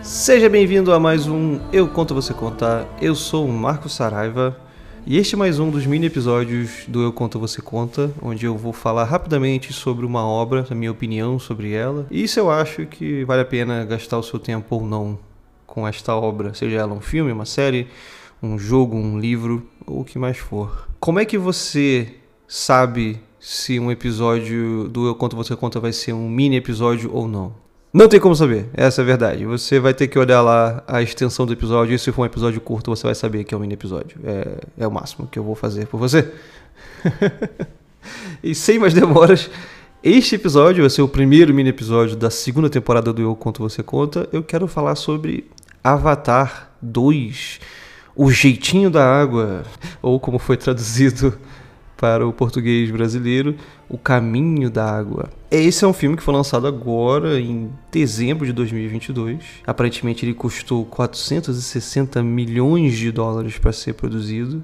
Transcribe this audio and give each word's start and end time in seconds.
Seja 0.00 0.48
bem-vindo 0.48 0.92
a 0.92 1.00
mais 1.00 1.26
um 1.26 1.58
Eu 1.72 1.88
Conto 1.88 2.14
Você 2.14 2.32
Contar. 2.32 2.86
Eu 3.02 3.16
sou 3.16 3.44
o 3.48 3.52
Marco 3.52 3.88
Saraiva 3.88 4.56
e 5.04 5.18
este 5.18 5.34
é 5.34 5.38
mais 5.38 5.58
um 5.58 5.70
dos 5.70 5.84
mini 5.86 6.06
episódios 6.06 6.84
do 6.86 7.02
Eu 7.02 7.12
Conto 7.12 7.40
Você 7.40 7.60
Conta, 7.60 8.12
onde 8.22 8.46
eu 8.46 8.56
vou 8.56 8.72
falar 8.72 9.02
rapidamente 9.02 9.72
sobre 9.72 10.06
uma 10.06 10.24
obra, 10.24 10.64
a 10.70 10.74
minha 10.76 10.92
opinião 10.92 11.36
sobre 11.36 11.72
ela 11.72 12.06
e 12.12 12.28
se 12.28 12.38
eu 12.38 12.48
acho 12.48 12.86
que 12.86 13.24
vale 13.24 13.42
a 13.42 13.46
pena 13.46 13.84
gastar 13.84 14.18
o 14.18 14.22
seu 14.22 14.38
tempo 14.38 14.76
ou 14.76 14.86
não 14.86 15.18
com 15.66 15.88
esta 15.88 16.14
obra, 16.14 16.54
seja 16.54 16.76
ela 16.76 16.94
um 16.94 17.00
filme, 17.00 17.32
uma 17.32 17.44
série, 17.44 17.88
um 18.40 18.56
jogo, 18.56 18.96
um 18.96 19.18
livro 19.18 19.68
ou 19.84 20.02
o 20.02 20.04
que 20.04 20.16
mais 20.16 20.38
for. 20.38 20.86
Como 21.00 21.18
é 21.18 21.24
que 21.24 21.36
você 21.36 22.14
sabe 22.48 23.20
se 23.40 23.78
um 23.78 23.90
episódio 23.90 24.88
do 24.88 25.06
Eu 25.06 25.14
Conto 25.14 25.36
Você 25.36 25.54
Conta 25.54 25.78
vai 25.78 25.92
ser 25.92 26.12
um 26.12 26.28
mini 26.28 26.56
episódio 26.56 27.10
ou 27.12 27.28
não? 27.28 27.54
Não 27.92 28.08
tem 28.08 28.20
como 28.20 28.34
saber, 28.36 28.68
essa 28.74 29.00
é 29.00 29.02
a 29.02 29.06
verdade. 29.06 29.46
Você 29.46 29.80
vai 29.80 29.94
ter 29.94 30.08
que 30.08 30.18
olhar 30.18 30.42
lá 30.42 30.84
a 30.86 31.00
extensão 31.00 31.46
do 31.46 31.52
episódio 31.52 31.94
e 31.94 31.98
se 31.98 32.12
for 32.12 32.22
um 32.22 32.26
episódio 32.26 32.60
curto, 32.60 32.94
você 32.94 33.04
vai 33.04 33.14
saber 33.14 33.44
que 33.44 33.54
é 33.54 33.56
um 33.56 33.60
mini 33.60 33.74
episódio. 33.74 34.18
É, 34.22 34.58
é 34.78 34.86
o 34.86 34.90
máximo 34.90 35.26
que 35.26 35.38
eu 35.38 35.42
vou 35.42 35.54
fazer 35.54 35.86
por 35.86 35.98
você. 35.98 36.30
e 38.42 38.54
sem 38.54 38.78
mais 38.78 38.92
demoras, 38.92 39.50
este 40.02 40.34
episódio 40.34 40.82
vai 40.82 40.90
ser 40.90 41.02
o 41.02 41.08
primeiro 41.08 41.54
mini 41.54 41.70
episódio 41.70 42.16
da 42.16 42.28
segunda 42.28 42.68
temporada 42.68 43.12
do 43.12 43.22
Eu 43.22 43.34
Conto 43.34 43.62
Você 43.62 43.82
Conta. 43.82 44.28
Eu 44.30 44.42
quero 44.42 44.68
falar 44.68 44.94
sobre 44.94 45.50
Avatar 45.82 46.72
2, 46.82 47.60
O 48.14 48.30
Jeitinho 48.30 48.90
da 48.90 49.04
Água, 49.04 49.62
ou 50.02 50.20
como 50.20 50.38
foi 50.38 50.56
traduzido 50.56 51.38
para 51.96 52.26
o 52.26 52.32
português 52.32 52.90
brasileiro, 52.90 53.56
O 53.88 53.96
Caminho 53.96 54.70
da 54.70 54.84
Água. 54.84 55.30
Esse 55.50 55.84
é 55.84 55.88
um 55.88 55.92
filme 55.92 56.16
que 56.16 56.22
foi 56.22 56.34
lançado 56.34 56.66
agora, 56.66 57.40
em 57.40 57.70
dezembro 57.90 58.44
de 58.44 58.52
2022. 58.52 59.38
Aparentemente 59.66 60.24
ele 60.24 60.34
custou 60.34 60.84
460 60.84 62.22
milhões 62.22 62.96
de 62.96 63.10
dólares 63.10 63.58
para 63.58 63.72
ser 63.72 63.94
produzido. 63.94 64.62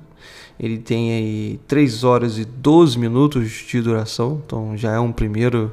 Ele 0.61 0.79
tem 0.79 1.13
aí 1.13 1.61
3 1.67 2.05
horas 2.05 2.39
e 2.39 2.45
12 2.45 2.99
minutos 2.99 3.65
de 3.69 3.81
duração, 3.81 4.43
então 4.45 4.77
já 4.77 4.93
é 4.93 5.01
um 5.01 5.11
primeiro 5.11 5.73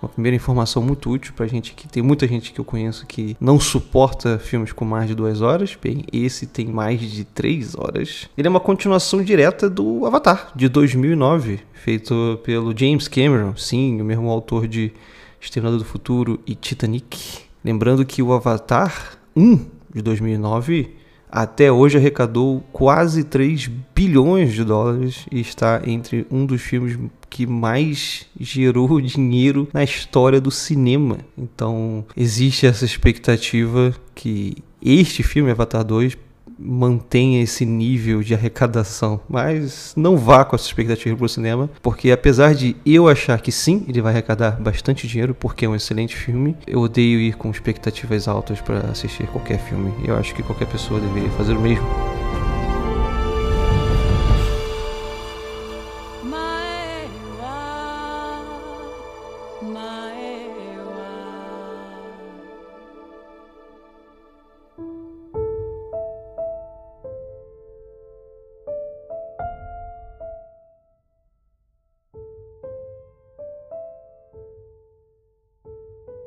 uma 0.00 0.08
primeira 0.08 0.36
informação 0.36 0.82
muito 0.82 1.10
útil 1.10 1.32
pra 1.34 1.46
gente 1.46 1.74
que 1.74 1.88
tem 1.88 2.02
muita 2.02 2.26
gente 2.26 2.52
que 2.52 2.60
eu 2.60 2.64
conheço 2.64 3.06
que 3.06 3.36
não 3.40 3.58
suporta 3.58 4.38
filmes 4.38 4.72
com 4.72 4.84
mais 4.84 5.08
de 5.08 5.14
duas 5.14 5.40
horas. 5.40 5.76
Bem, 5.80 6.04
esse 6.12 6.46
tem 6.46 6.66
mais 6.66 7.00
de 7.00 7.24
três 7.24 7.76
horas. 7.76 8.28
Ele 8.36 8.46
é 8.46 8.50
uma 8.50 8.60
continuação 8.60 9.22
direta 9.22 9.68
do 9.68 10.06
Avatar, 10.06 10.52
de 10.54 10.68
2009, 10.68 11.60
feito 11.72 12.40
pelo 12.44 12.76
James 12.76 13.08
Cameron, 13.08 13.56
sim, 13.56 14.00
o 14.00 14.04
mesmo 14.04 14.28
autor 14.30 14.68
de 14.68 14.92
Exterminador 15.40 15.78
do 15.78 15.84
Futuro 15.84 16.40
e 16.46 16.54
Titanic. 16.54 17.42
Lembrando 17.64 18.04
que 18.04 18.22
o 18.22 18.32
Avatar 18.32 19.18
1 19.36 19.66
de 19.94 20.02
2009 20.02 20.96
até 21.30 21.70
hoje 21.70 21.98
arrecadou 21.98 22.64
quase 22.72 23.22
3 23.22 23.68
bilhões 23.94 24.54
de 24.54 24.64
dólares 24.64 25.26
e 25.30 25.40
está 25.40 25.82
entre 25.86 26.26
um 26.30 26.46
dos 26.46 26.62
filmes 26.62 26.98
que 27.28 27.46
mais 27.46 28.26
gerou 28.38 29.00
dinheiro 29.02 29.68
na 29.72 29.84
história 29.84 30.40
do 30.40 30.50
cinema. 30.50 31.18
Então, 31.36 32.04
existe 32.16 32.66
essa 32.66 32.84
expectativa 32.84 33.94
que 34.14 34.56
este 34.80 35.22
filme, 35.22 35.50
Avatar 35.50 35.84
2, 35.84 36.16
mantenha 36.58 37.42
esse 37.42 37.64
nível 37.64 38.22
de 38.22 38.34
arrecadação. 38.34 39.20
Mas 39.28 39.92
não 39.96 40.16
vá 40.16 40.44
com 40.44 40.56
essa 40.56 40.66
expectativa 40.66 41.16
para 41.16 41.26
o 41.26 41.28
cinema, 41.28 41.70
porque 41.80 42.10
apesar 42.10 42.54
de 42.54 42.74
eu 42.84 43.08
achar 43.08 43.40
que 43.40 43.52
sim, 43.52 43.84
ele 43.88 44.02
vai 44.02 44.12
arrecadar 44.12 44.60
bastante 44.60 45.06
dinheiro, 45.06 45.34
porque 45.34 45.64
é 45.64 45.68
um 45.68 45.76
excelente 45.76 46.16
filme, 46.16 46.56
eu 46.66 46.80
odeio 46.80 47.20
ir 47.20 47.36
com 47.36 47.50
expectativas 47.50 48.26
altas 48.26 48.60
para 48.60 48.80
assistir 48.90 49.26
qualquer 49.28 49.58
filme. 49.58 49.92
Eu 50.04 50.16
acho 50.16 50.34
que 50.34 50.42
qualquer 50.42 50.66
pessoa 50.66 51.00
deveria 51.00 51.30
fazer 51.30 51.52
o 51.52 51.60
mesmo. 51.60 51.86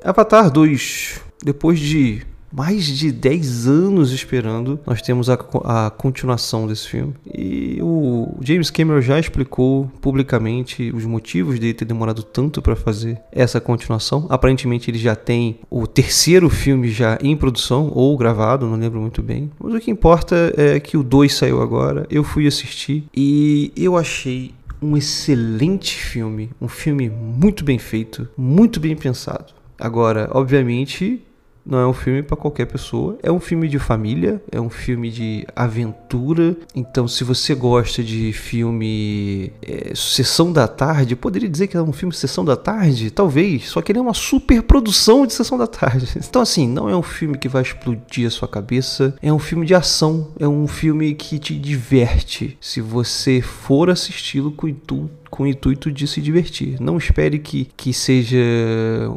Avatar 0.03 0.49
2, 0.49 1.21
depois 1.43 1.79
de 1.79 2.23
mais 2.51 2.85
de 2.85 3.11
10 3.11 3.67
anos 3.67 4.11
esperando, 4.11 4.79
nós 4.85 5.01
temos 5.01 5.29
a, 5.29 5.35
a 5.63 5.89
continuação 5.89 6.67
desse 6.67 6.87
filme. 6.87 7.13
E 7.33 7.77
o 7.81 8.35
James 8.41 8.69
Cameron 8.69 8.99
já 8.99 9.19
explicou 9.19 9.89
publicamente 10.01 10.91
os 10.91 11.05
motivos 11.05 11.59
dele 11.59 11.73
ter 11.73 11.85
demorado 11.85 12.23
tanto 12.23 12.61
para 12.61 12.75
fazer 12.75 13.21
essa 13.31 13.61
continuação. 13.61 14.25
Aparentemente 14.29 14.89
ele 14.91 14.97
já 14.97 15.15
tem 15.15 15.59
o 15.69 15.87
terceiro 15.87 16.49
filme 16.49 16.89
já 16.89 17.17
em 17.21 17.37
produção 17.37 17.91
ou 17.93 18.17
gravado, 18.17 18.67
não 18.67 18.77
lembro 18.77 18.99
muito 18.99 19.21
bem. 19.21 19.49
Mas 19.63 19.73
o 19.73 19.79
que 19.79 19.91
importa 19.91 20.53
é 20.57 20.79
que 20.79 20.97
o 20.97 21.03
2 21.03 21.33
saiu 21.33 21.61
agora, 21.61 22.05
eu 22.09 22.23
fui 22.23 22.47
assistir 22.47 23.05
e 23.15 23.71
eu 23.77 23.95
achei 23.95 24.51
um 24.81 24.97
excelente 24.97 25.95
filme, 25.95 26.49
um 26.59 26.67
filme 26.67 27.07
muito 27.07 27.63
bem 27.63 27.77
feito, 27.77 28.27
muito 28.35 28.79
bem 28.79 28.95
pensado. 28.95 29.60
Agora, 29.81 30.29
obviamente, 30.31 31.25
não 31.65 31.79
é 31.79 31.87
um 31.87 31.93
filme 31.93 32.23
para 32.23 32.35
qualquer 32.35 32.65
pessoa. 32.65 33.17
É 33.21 33.31
um 33.31 33.39
filme 33.39 33.67
de 33.67 33.77
família, 33.79 34.41
é 34.51 34.59
um 34.59 34.69
filme 34.69 35.11
de 35.11 35.45
aventura. 35.55 36.55
Então, 36.75 37.07
se 37.07 37.23
você 37.23 37.53
gosta 37.53 38.03
de 38.03 38.33
filme 38.33 39.51
é, 39.61 39.93
Sessão 39.95 40.51
da 40.51 40.67
Tarde, 40.67 41.15
poderia 41.15 41.49
dizer 41.49 41.67
que 41.67 41.77
é 41.77 41.81
um 41.81 41.93
filme 41.93 42.13
Sessão 42.13 42.43
da 42.43 42.55
Tarde? 42.55 43.11
Talvez. 43.11 43.69
Só 43.69 43.81
que 43.81 43.91
ele 43.91 43.99
é 43.99 44.01
uma 44.01 44.13
super 44.13 44.61
produção 44.63 45.25
de 45.25 45.33
Sessão 45.33 45.57
da 45.57 45.67
Tarde. 45.67 46.07
Então, 46.31 46.41
assim, 46.41 46.67
não 46.67 46.87
é 46.87 46.95
um 46.95 47.01
filme 47.01 47.37
que 47.37 47.49
vai 47.49 47.61
explodir 47.61 48.25
a 48.25 48.29
sua 48.29 48.47
cabeça. 48.47 49.15
É 49.21 49.33
um 49.33 49.39
filme 49.39 49.65
de 49.65 49.75
ação. 49.75 50.29
É 50.39 50.47
um 50.47 50.65
filme 50.65 51.13
que 51.13 51.37
te 51.37 51.57
diverte. 51.57 52.57
Se 52.61 52.79
você 52.79 53.41
for 53.41 53.89
assisti-lo 53.89 54.51
com 54.51 54.67
intuito 54.67 55.20
com 55.31 55.43
o 55.43 55.47
intuito 55.47 55.89
de 55.89 56.05
se 56.05 56.21
divertir. 56.21 56.79
Não 56.79 56.97
espere 56.97 57.39
que, 57.39 57.65
que 57.75 57.93
seja 57.93 58.37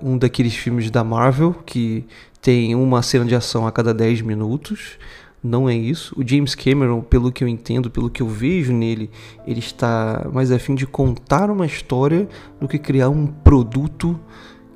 um 0.01 0.17
daqueles 0.17 0.55
filmes 0.55 0.91
da 0.91 1.03
Marvel 1.03 1.53
que 1.67 2.07
tem 2.41 2.75
uma 2.75 3.03
cena 3.03 3.25
de 3.25 3.35
ação 3.35 3.67
a 3.67 3.73
cada 3.73 3.93
10 3.93 4.23
minutos. 4.23 4.97
Não 5.43 5.69
é 5.69 5.75
isso. 5.75 6.15
O 6.19 6.27
James 6.27 6.55
Cameron, 6.55 7.03
pelo 7.03 7.33
que 7.33 7.43
eu 7.43 7.49
entendo, 7.49 7.91
pelo 7.91 8.09
que 8.09 8.23
eu 8.23 8.29
vejo 8.29 8.73
nele, 8.73 9.11
ele 9.47 9.59
está 9.59 10.27
mais 10.33 10.51
a 10.53 10.59
fim 10.59 10.75
de 10.75 10.87
contar 10.87 11.51
uma 11.51 11.67
história 11.67 12.29
do 12.61 12.69
que 12.69 12.79
criar 12.79 13.11
um 13.11 13.27
produto 13.27 14.19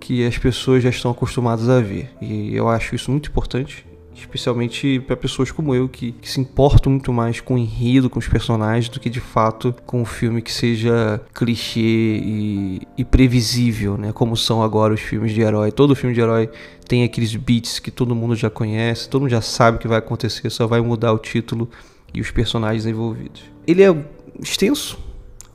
que 0.01 0.27
as 0.27 0.37
pessoas 0.37 0.83
já 0.83 0.91
estão 0.91 1.11
acostumadas 1.11 1.69
a 1.69 1.81
ver. 1.81 2.11
E 2.21 2.55
eu 2.55 2.69
acho 2.69 2.95
isso 2.95 3.11
muito 3.11 3.31
importante 3.31 3.88
especialmente 4.21 5.01
para 5.01 5.17
pessoas 5.17 5.51
como 5.51 5.75
eu 5.75 5.89
que, 5.89 6.13
que, 6.13 6.31
se 6.31 6.41
importam 6.41 6.93
muito 6.93 7.13
mais 7.13 7.41
com 7.41 7.55
o 7.55 7.59
enredo, 7.59 8.11
com 8.11 8.19
os 8.19 8.29
personagens, 8.29 8.89
do 8.89 9.01
que 9.01 9.09
de 9.09 9.21
fato 9.21 9.75
com 9.87 10.03
um 10.03 10.05
filme 10.05 10.43
que 10.43 10.53
seja 10.53 11.21
clichê 11.35 11.81
e, 11.81 12.83
e, 12.97 13.05
previsível, 13.05 13.97
né? 13.97 14.13
Como 14.13 14.37
são 14.37 14.63
agora 14.63 14.95
os 14.95 15.01
filmes 15.01 15.33
de 15.33 15.41
herói. 15.41 15.73
Todo 15.73 15.95
filme 15.95 16.15
de 16.15 16.21
herói 16.21 16.51
tem 16.87 17.05
aqueles 17.05 17.35
beats 17.35 17.79
que 17.79 17.91
todo 17.91 18.15
mundo 18.15 18.35
já 18.35 18.51
conhece, 18.51 19.09
todo 19.09 19.23
mundo 19.23 19.31
já 19.31 19.41
sabe 19.41 19.77
o 19.77 19.81
que 19.81 19.89
vai 19.89 19.99
acontecer, 19.99 20.51
só 20.51 20.67
vai 20.67 20.81
mudar 20.81 21.13
o 21.13 21.19
título 21.19 21.69
e 22.13 22.21
os 22.21 22.31
personagens 22.31 22.87
envolvidos. 22.87 23.43
Ele 23.67 23.83
é 23.83 23.95
extenso, 24.41 24.99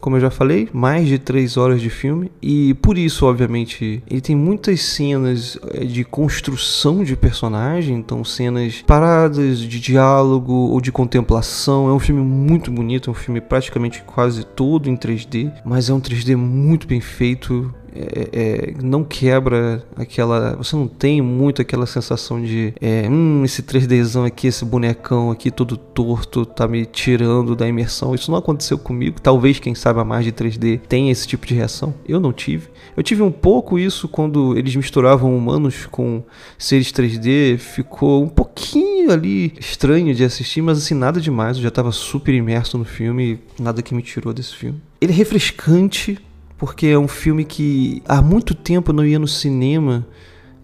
como 0.03 0.17
eu 0.17 0.19
já 0.19 0.29
falei, 0.29 0.67
mais 0.73 1.07
de 1.07 1.17
três 1.17 1.55
horas 1.55 1.79
de 1.79 1.89
filme 1.89 2.29
e 2.41 2.73
por 2.73 2.97
isso, 2.97 3.25
obviamente, 3.25 4.03
ele 4.11 4.19
tem 4.19 4.35
muitas 4.35 4.81
cenas 4.81 5.57
eh, 5.71 5.85
de 5.85 6.03
construção 6.03 7.05
de 7.05 7.15
personagem, 7.15 7.95
então 7.95 8.21
cenas 8.21 8.83
paradas 8.85 9.59
de 9.59 9.79
diálogo 9.79 10.51
ou 10.51 10.81
de 10.81 10.91
contemplação. 10.91 11.87
É 11.87 11.93
um 11.93 11.99
filme 11.99 12.21
muito 12.21 12.69
bonito, 12.69 13.09
é 13.09 13.11
um 13.11 13.15
filme 13.15 13.39
praticamente 13.39 14.03
quase 14.03 14.45
todo 14.45 14.89
em 14.89 14.97
3D, 14.97 15.53
mas 15.63 15.89
é 15.89 15.93
um 15.93 16.01
3D 16.01 16.35
muito 16.35 16.85
bem 16.85 16.99
feito, 16.99 17.73
é, 17.95 18.29
é, 18.33 18.73
não 18.81 19.03
quebra 19.03 19.83
aquela. 19.95 20.55
Você 20.55 20.75
não 20.75 20.87
tem 20.87 21.21
muito 21.21 21.61
aquela 21.61 21.85
sensação 21.85 22.41
de. 22.41 22.73
É, 22.81 23.07
hum, 23.09 23.43
esse 23.45 23.61
3Dzão 23.61 24.25
aqui, 24.25 24.47
esse 24.47 24.65
bonecão 24.65 25.29
aqui 25.29 25.51
todo 25.51 25.77
torto, 25.77 26.45
tá 26.45 26.67
me 26.67 26.85
tirando 26.85 27.55
da 27.55 27.67
imersão. 27.67 28.15
Isso 28.15 28.31
não 28.31 28.37
aconteceu 28.37 28.77
comigo. 28.77 29.21
Talvez 29.21 29.59
quem 29.59 29.75
saiba 29.75 30.03
mais 30.03 30.25
de 30.25 30.31
3D 30.31 30.79
tenha 30.87 31.11
esse 31.11 31.27
tipo 31.27 31.45
de 31.45 31.53
reação. 31.53 31.93
Eu 32.07 32.19
não 32.19 32.33
tive. 32.33 32.69
Eu 32.97 33.03
tive 33.03 33.21
um 33.21 33.31
pouco 33.31 33.77
isso 33.77 34.07
quando 34.07 34.57
eles 34.57 34.75
misturavam 34.75 35.35
humanos 35.35 35.85
com 35.85 36.23
seres 36.57 36.91
3D. 36.91 37.57
Ficou 37.57 38.23
um 38.23 38.29
pouquinho 38.29 39.11
ali 39.11 39.53
estranho 39.59 40.13
de 40.15 40.23
assistir, 40.23 40.61
mas 40.61 40.79
assim, 40.79 40.95
nada 40.95 41.21
demais. 41.21 41.57
Eu 41.57 41.63
já 41.63 41.71
tava 41.71 41.91
super 41.91 42.33
imerso 42.33 42.77
no 42.77 42.85
filme. 42.85 43.39
Nada 43.59 43.81
que 43.81 43.93
me 43.93 44.01
tirou 44.01 44.33
desse 44.33 44.55
filme. 44.55 44.81
Ele 44.99 45.11
é 45.11 45.15
refrescante 45.15 46.17
porque 46.57 46.87
é 46.87 46.97
um 46.97 47.07
filme 47.07 47.43
que 47.43 48.01
há 48.07 48.21
muito 48.21 48.53
tempo 48.53 48.91
eu 48.91 48.95
não 48.95 49.05
ia 49.05 49.19
no 49.19 49.27
cinema 49.27 50.05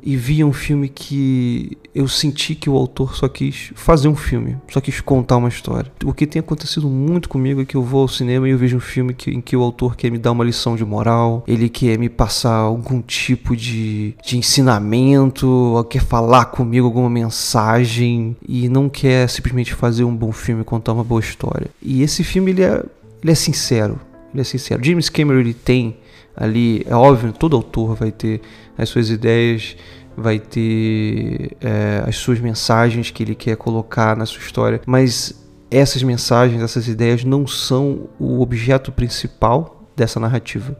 e 0.01 0.15
via 0.15 0.45
um 0.45 0.53
filme 0.53 0.87
que 0.87 1.77
eu 1.93 2.07
senti 2.07 2.55
que 2.55 2.69
o 2.69 2.75
autor 2.75 3.15
só 3.15 3.27
quis 3.27 3.71
fazer 3.75 4.07
um 4.07 4.15
filme, 4.15 4.57
só 4.69 4.79
quis 4.79 5.01
contar 5.01 5.37
uma 5.37 5.49
história. 5.49 5.91
O 6.05 6.13
que 6.13 6.25
tem 6.25 6.39
acontecido 6.39 6.87
muito 6.87 7.27
comigo 7.27 7.61
é 7.61 7.65
que 7.65 7.75
eu 7.75 7.83
vou 7.83 8.01
ao 8.01 8.07
cinema 8.07 8.47
e 8.47 8.51
eu 8.51 8.57
vejo 8.57 8.77
um 8.77 8.81
filme 8.81 9.13
que, 9.13 9.31
em 9.31 9.41
que 9.41 9.55
o 9.55 9.61
autor 9.61 9.95
quer 9.95 10.09
me 10.09 10.17
dar 10.17 10.31
uma 10.31 10.43
lição 10.43 10.75
de 10.75 10.85
moral, 10.85 11.43
ele 11.47 11.69
quer 11.69 11.97
me 11.97 12.09
passar 12.09 12.55
algum 12.55 13.01
tipo 13.01 13.55
de, 13.55 14.15
de 14.25 14.37
ensinamento, 14.37 15.85
quer 15.89 16.01
falar 16.01 16.45
comigo 16.45 16.85
alguma 16.85 17.09
mensagem 17.09 18.35
e 18.47 18.69
não 18.69 18.87
quer 18.87 19.27
simplesmente 19.29 19.73
fazer 19.73 20.03
um 20.03 20.15
bom 20.15 20.31
filme, 20.31 20.63
contar 20.63 20.93
uma 20.93 21.03
boa 21.03 21.19
história. 21.19 21.67
E 21.81 22.01
esse 22.01 22.23
filme 22.23 22.51
ele 22.51 22.63
é, 22.63 22.83
ele 23.21 23.31
é 23.31 23.35
sincero, 23.35 23.99
ele 24.33 24.41
é 24.41 24.43
sincero. 24.43 24.83
James 24.83 25.09
Cameron 25.09 25.39
ele 25.39 25.53
tem 25.53 25.97
ali, 26.35 26.85
é 26.87 26.95
óbvio, 26.95 27.33
todo 27.33 27.55
autor 27.55 27.95
vai 27.95 28.11
ter 28.11 28.41
as 28.77 28.89
suas 28.89 29.09
ideias, 29.09 29.75
vai 30.15 30.39
ter 30.39 31.57
é, 31.61 32.03
as 32.07 32.15
suas 32.17 32.39
mensagens 32.39 33.11
que 33.11 33.23
ele 33.23 33.35
quer 33.35 33.55
colocar 33.57 34.15
na 34.15 34.25
sua 34.25 34.41
história, 34.41 34.81
mas 34.85 35.47
essas 35.71 36.01
mensagens, 36.01 36.61
essas 36.61 36.87
ideias 36.87 37.23
não 37.23 37.45
são 37.45 38.09
o 38.19 38.41
objeto 38.41 38.91
principal 38.91 39.87
dessa 39.95 40.19
narrativa. 40.19 40.77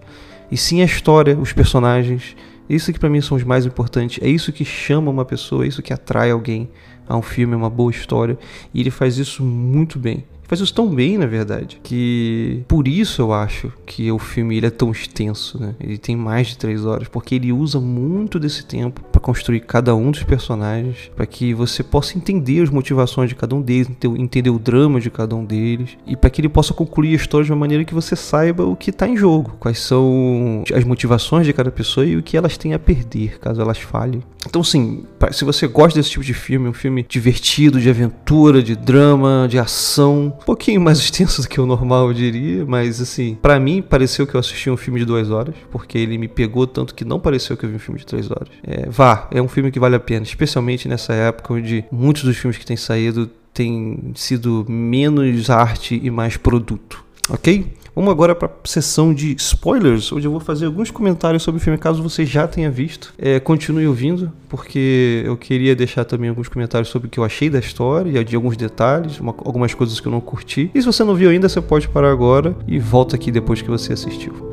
E 0.51 0.57
sim 0.57 0.81
a 0.81 0.85
história, 0.85 1.37
os 1.37 1.53
personagens. 1.53 2.35
Isso 2.67 2.91
que 2.91 2.99
para 2.99 3.09
mim 3.09 3.21
são 3.21 3.37
os 3.37 3.43
mais 3.43 3.65
importantes. 3.65 4.19
É 4.23 4.27
isso 4.27 4.51
que 4.51 4.65
chama 4.65 5.11
uma 5.11 5.25
pessoa, 5.25 5.65
é 5.65 5.67
isso 5.67 5.81
que 5.81 5.93
atrai 5.93 6.31
alguém 6.31 6.69
a 7.07 7.15
um 7.15 7.21
filme, 7.21 7.53
a 7.53 7.57
uma 7.57 7.69
boa 7.69 7.91
história. 7.91 8.37
E 8.73 8.79
ele 8.79 8.89
faz 8.89 9.17
isso 9.17 9.43
muito 9.43 9.99
bem 9.99 10.23
faz 10.49 10.61
isso 10.61 10.73
tão 10.73 10.89
bem, 10.89 11.15
na 11.15 11.27
verdade, 11.27 11.79
que 11.83 12.63
por 12.67 12.87
isso 12.87 13.21
eu 13.21 13.31
acho 13.31 13.71
que 13.85 14.11
o 14.11 14.17
filme 14.17 14.57
ele 14.57 14.65
é 14.65 14.71
tão 14.71 14.91
extenso, 14.91 15.59
né? 15.59 15.75
Ele 15.79 15.99
tem 15.99 16.15
mais 16.15 16.47
de 16.47 16.57
três 16.57 16.83
horas, 16.85 17.07
porque 17.07 17.35
ele 17.35 17.53
usa 17.53 17.79
muito 17.79 18.39
desse 18.39 18.65
tempo 18.65 19.01
para 19.11 19.21
construir 19.21 19.59
cada 19.59 19.95
um 19.95 20.09
dos 20.09 20.23
personagens, 20.23 21.11
para 21.15 21.27
que 21.27 21.53
você 21.53 21.83
possa 21.83 22.17
entender 22.17 22.63
as 22.63 22.71
motivações 22.71 23.29
de 23.29 23.35
cada 23.35 23.55
um 23.55 23.61
deles, 23.61 23.91
entender 24.17 24.49
o 24.49 24.57
drama 24.57 24.99
de 24.99 25.11
cada 25.11 25.35
um 25.35 25.45
deles, 25.45 25.91
e 26.07 26.15
para 26.15 26.31
que 26.31 26.41
ele 26.41 26.49
possa 26.49 26.73
concluir 26.73 27.13
a 27.13 27.15
história 27.15 27.45
de 27.45 27.51
uma 27.51 27.59
maneira 27.59 27.85
que 27.85 27.93
você 27.93 28.15
saiba 28.15 28.65
o 28.65 28.75
que 28.75 28.89
está 28.89 29.07
em 29.07 29.15
jogo, 29.15 29.55
quais 29.59 29.77
são 29.79 30.63
as 30.73 30.83
motivações 30.83 31.45
de 31.45 31.53
cada 31.53 31.69
pessoa 31.69 32.07
e 32.07 32.17
o 32.17 32.23
que 32.23 32.35
elas 32.35 32.57
têm 32.57 32.73
a 32.73 32.79
perder 32.79 33.37
caso 33.39 33.61
elas 33.61 33.77
falhem. 33.77 34.23
Então, 34.47 34.63
sim, 34.63 35.03
se 35.31 35.43
você 35.45 35.67
gosta 35.67 35.99
desse 35.99 36.11
tipo 36.11 36.23
de 36.23 36.33
filme, 36.33 36.69
um 36.69 36.73
filme 36.73 37.05
divertido, 37.07 37.79
de 37.79 37.89
aventura, 37.89 38.63
de 38.63 38.75
drama, 38.75 39.47
de 39.49 39.59
ação, 39.59 40.33
pouquinho 40.45 40.81
mais 40.81 40.97
extenso 40.99 41.41
do 41.41 41.47
que 41.47 41.59
o 41.59 41.65
normal, 41.65 42.07
eu 42.07 42.13
diria, 42.13 42.65
mas 42.65 43.01
assim, 43.01 43.37
para 43.41 43.59
mim 43.59 43.81
pareceu 43.81 44.25
que 44.25 44.35
eu 44.35 44.39
assisti 44.39 44.69
um 44.69 44.77
filme 44.77 44.99
de 44.99 45.05
duas 45.05 45.29
horas, 45.29 45.55
porque 45.71 45.97
ele 45.97 46.17
me 46.17 46.27
pegou 46.27 46.65
tanto 46.67 46.93
que 46.93 47.05
não 47.05 47.19
pareceu 47.19 47.55
que 47.57 47.65
eu 47.65 47.69
vi 47.69 47.75
um 47.75 47.79
filme 47.79 47.99
de 47.99 48.05
três 48.05 48.29
horas. 48.29 48.49
É, 48.63 48.89
vá, 48.89 49.27
é 49.31 49.41
um 49.41 49.47
filme 49.47 49.71
que 49.71 49.79
vale 49.79 49.95
a 49.95 49.99
pena, 49.99 50.23
especialmente 50.23 50.87
nessa 50.87 51.13
época 51.13 51.53
onde 51.53 51.85
muitos 51.91 52.23
dos 52.23 52.37
filmes 52.37 52.57
que 52.57 52.65
têm 52.65 52.77
saído 52.77 53.29
têm 53.53 54.11
sido 54.15 54.65
menos 54.69 55.49
arte 55.49 55.99
e 56.01 56.09
mais 56.09 56.37
produto, 56.37 57.03
ok? 57.29 57.67
Vamos 57.99 58.13
agora 58.13 58.33
para 58.33 58.47
a 58.47 58.51
sessão 58.63 59.13
de 59.13 59.35
spoilers, 59.35 60.09
onde 60.13 60.25
eu 60.25 60.31
vou 60.31 60.39
fazer 60.39 60.67
alguns 60.67 60.89
comentários 60.89 61.43
sobre 61.43 61.59
o 61.59 61.61
filme, 61.61 61.77
caso 61.77 62.01
você 62.01 62.25
já 62.25 62.47
tenha 62.47 62.71
visto. 62.71 63.13
É, 63.17 63.41
continue 63.41 63.85
ouvindo, 63.85 64.31
porque 64.47 65.21
eu 65.25 65.35
queria 65.35 65.75
deixar 65.75 66.05
também 66.05 66.29
alguns 66.29 66.47
comentários 66.47 66.87
sobre 66.87 67.09
o 67.09 67.11
que 67.11 67.19
eu 67.19 67.25
achei 67.25 67.49
da 67.49 67.59
história, 67.59 68.23
de 68.23 68.37
alguns 68.37 68.55
detalhes, 68.55 69.19
uma, 69.19 69.35
algumas 69.39 69.73
coisas 69.73 69.99
que 69.99 70.07
eu 70.07 70.13
não 70.13 70.21
curti. 70.21 70.71
E 70.73 70.79
se 70.79 70.85
você 70.85 71.03
não 71.03 71.13
viu 71.13 71.29
ainda, 71.29 71.49
você 71.49 71.59
pode 71.59 71.89
parar 71.89 72.09
agora 72.09 72.55
e 72.65 72.79
volta 72.79 73.17
aqui 73.17 73.33
depois 73.33 73.61
que 73.61 73.69
você 73.69 73.91
assistiu. 73.91 74.48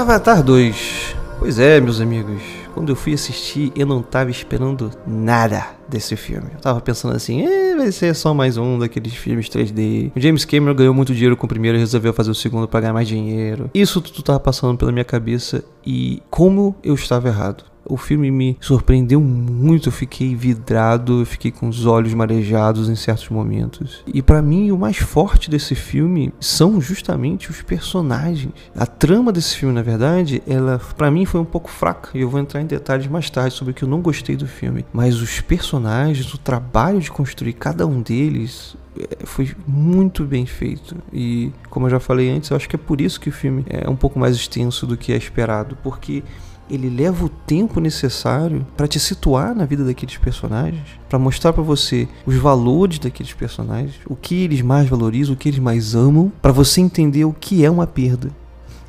Avatar 0.00 0.42
2. 0.42 1.14
Pois 1.38 1.58
é, 1.58 1.78
meus 1.78 2.00
amigos. 2.00 2.40
Quando 2.72 2.88
eu 2.88 2.96
fui 2.96 3.12
assistir, 3.12 3.70
eu 3.76 3.86
não 3.86 4.00
tava 4.00 4.30
esperando 4.30 4.90
nada 5.06 5.66
desse 5.86 6.16
filme. 6.16 6.48
Eu 6.54 6.58
tava 6.58 6.80
pensando 6.80 7.14
assim, 7.14 7.42
eh, 7.42 7.76
vai 7.76 7.92
ser 7.92 8.14
só 8.14 8.32
mais 8.32 8.56
um 8.56 8.78
daqueles 8.78 9.12
filmes 9.12 9.50
3D. 9.50 10.10
O 10.16 10.18
James 10.18 10.46
Cameron 10.46 10.74
ganhou 10.74 10.94
muito 10.94 11.12
dinheiro 11.12 11.36
com 11.36 11.44
o 11.44 11.48
primeiro 11.48 11.76
e 11.76 11.80
resolveu 11.80 12.14
fazer 12.14 12.30
o 12.30 12.34
segundo 12.34 12.66
para 12.66 12.80
ganhar 12.80 12.94
mais 12.94 13.06
dinheiro. 13.06 13.70
Isso 13.74 14.00
tudo 14.00 14.22
tava 14.22 14.40
passando 14.40 14.78
pela 14.78 14.90
minha 14.90 15.04
cabeça 15.04 15.62
e 15.84 16.22
como 16.30 16.74
eu 16.82 16.94
estava 16.94 17.28
errado. 17.28 17.64
O 17.90 17.96
filme 17.96 18.30
me 18.30 18.56
surpreendeu 18.60 19.20
muito, 19.20 19.88
eu 19.88 19.92
fiquei 19.92 20.36
vidrado, 20.36 21.20
eu 21.20 21.26
fiquei 21.26 21.50
com 21.50 21.68
os 21.68 21.86
olhos 21.86 22.14
marejados 22.14 22.88
em 22.88 22.94
certos 22.94 23.28
momentos. 23.28 24.04
E 24.06 24.22
para 24.22 24.40
mim, 24.40 24.70
o 24.70 24.78
mais 24.78 24.98
forte 24.98 25.50
desse 25.50 25.74
filme 25.74 26.32
são 26.38 26.80
justamente 26.80 27.50
os 27.50 27.62
personagens. 27.62 28.54
A 28.76 28.86
trama 28.86 29.32
desse 29.32 29.56
filme, 29.56 29.74
na 29.74 29.82
verdade, 29.82 30.40
ela 30.46 30.80
para 30.96 31.10
mim 31.10 31.24
foi 31.24 31.40
um 31.40 31.44
pouco 31.44 31.68
fraca, 31.68 32.10
e 32.14 32.20
eu 32.20 32.30
vou 32.30 32.40
entrar 32.40 32.60
em 32.60 32.66
detalhes 32.66 33.08
mais 33.08 33.28
tarde 33.28 33.56
sobre 33.56 33.72
o 33.72 33.74
que 33.74 33.82
eu 33.82 33.88
não 33.88 34.00
gostei 34.00 34.36
do 34.36 34.46
filme. 34.46 34.84
Mas 34.92 35.20
os 35.20 35.40
personagens, 35.40 36.32
o 36.32 36.38
trabalho 36.38 37.00
de 37.00 37.10
construir 37.10 37.54
cada 37.54 37.86
um 37.88 38.00
deles, 38.00 38.76
é, 38.96 39.26
foi 39.26 39.50
muito 39.66 40.24
bem 40.24 40.46
feito. 40.46 40.96
E 41.12 41.52
como 41.68 41.86
eu 41.86 41.90
já 41.90 42.00
falei 42.00 42.30
antes, 42.30 42.50
eu 42.50 42.56
acho 42.56 42.68
que 42.68 42.76
é 42.76 42.78
por 42.78 43.00
isso 43.00 43.20
que 43.20 43.28
o 43.28 43.32
filme 43.32 43.64
é 43.68 43.88
um 43.90 43.96
pouco 43.96 44.18
mais 44.18 44.36
extenso 44.36 44.86
do 44.86 44.96
que 44.96 45.12
é 45.12 45.16
esperado, 45.16 45.76
porque 45.82 46.22
ele 46.70 46.88
leva 46.88 47.24
o 47.24 47.28
tempo 47.28 47.80
necessário 47.80 48.66
para 48.76 48.86
te 48.86 49.00
situar 49.00 49.54
na 49.54 49.64
vida 49.64 49.84
daqueles 49.84 50.16
personagens, 50.16 50.86
para 51.08 51.18
mostrar 51.18 51.52
para 51.52 51.62
você 51.62 52.08
os 52.24 52.36
valores 52.36 52.98
daqueles 52.98 53.32
personagens, 53.32 53.96
o 54.06 54.14
que 54.14 54.44
eles 54.44 54.62
mais 54.62 54.88
valorizam, 54.88 55.34
o 55.34 55.36
que 55.36 55.48
eles 55.48 55.58
mais 55.58 55.94
amam, 55.94 56.32
para 56.40 56.52
você 56.52 56.80
entender 56.80 57.24
o 57.24 57.32
que 57.32 57.64
é 57.64 57.70
uma 57.70 57.86
perda. 57.86 58.30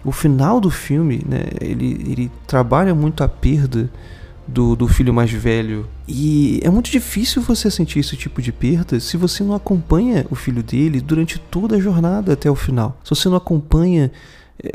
O 0.03 0.11
final 0.11 0.59
do 0.59 0.69
filme, 0.69 1.23
né, 1.27 1.43
ele, 1.59 2.05
ele 2.07 2.31
trabalha 2.47 2.93
muito 2.95 3.23
a 3.23 3.27
perda 3.27 3.89
do, 4.47 4.75
do 4.75 4.87
filho 4.87 5.13
mais 5.13 5.31
velho. 5.31 5.87
E 6.07 6.59
é 6.63 6.69
muito 6.69 6.89
difícil 6.89 7.41
você 7.41 7.69
sentir 7.69 7.99
esse 7.99 8.17
tipo 8.17 8.41
de 8.41 8.51
perda 8.51 8.99
se 8.99 9.15
você 9.15 9.43
não 9.43 9.55
acompanha 9.55 10.25
o 10.29 10.35
filho 10.35 10.61
dele 10.63 10.99
durante 10.99 11.39
toda 11.39 11.75
a 11.75 11.79
jornada 11.79 12.33
até 12.33 12.49
o 12.49 12.55
final. 12.55 12.99
Se 13.03 13.11
você 13.11 13.29
não 13.29 13.37
acompanha 13.37 14.11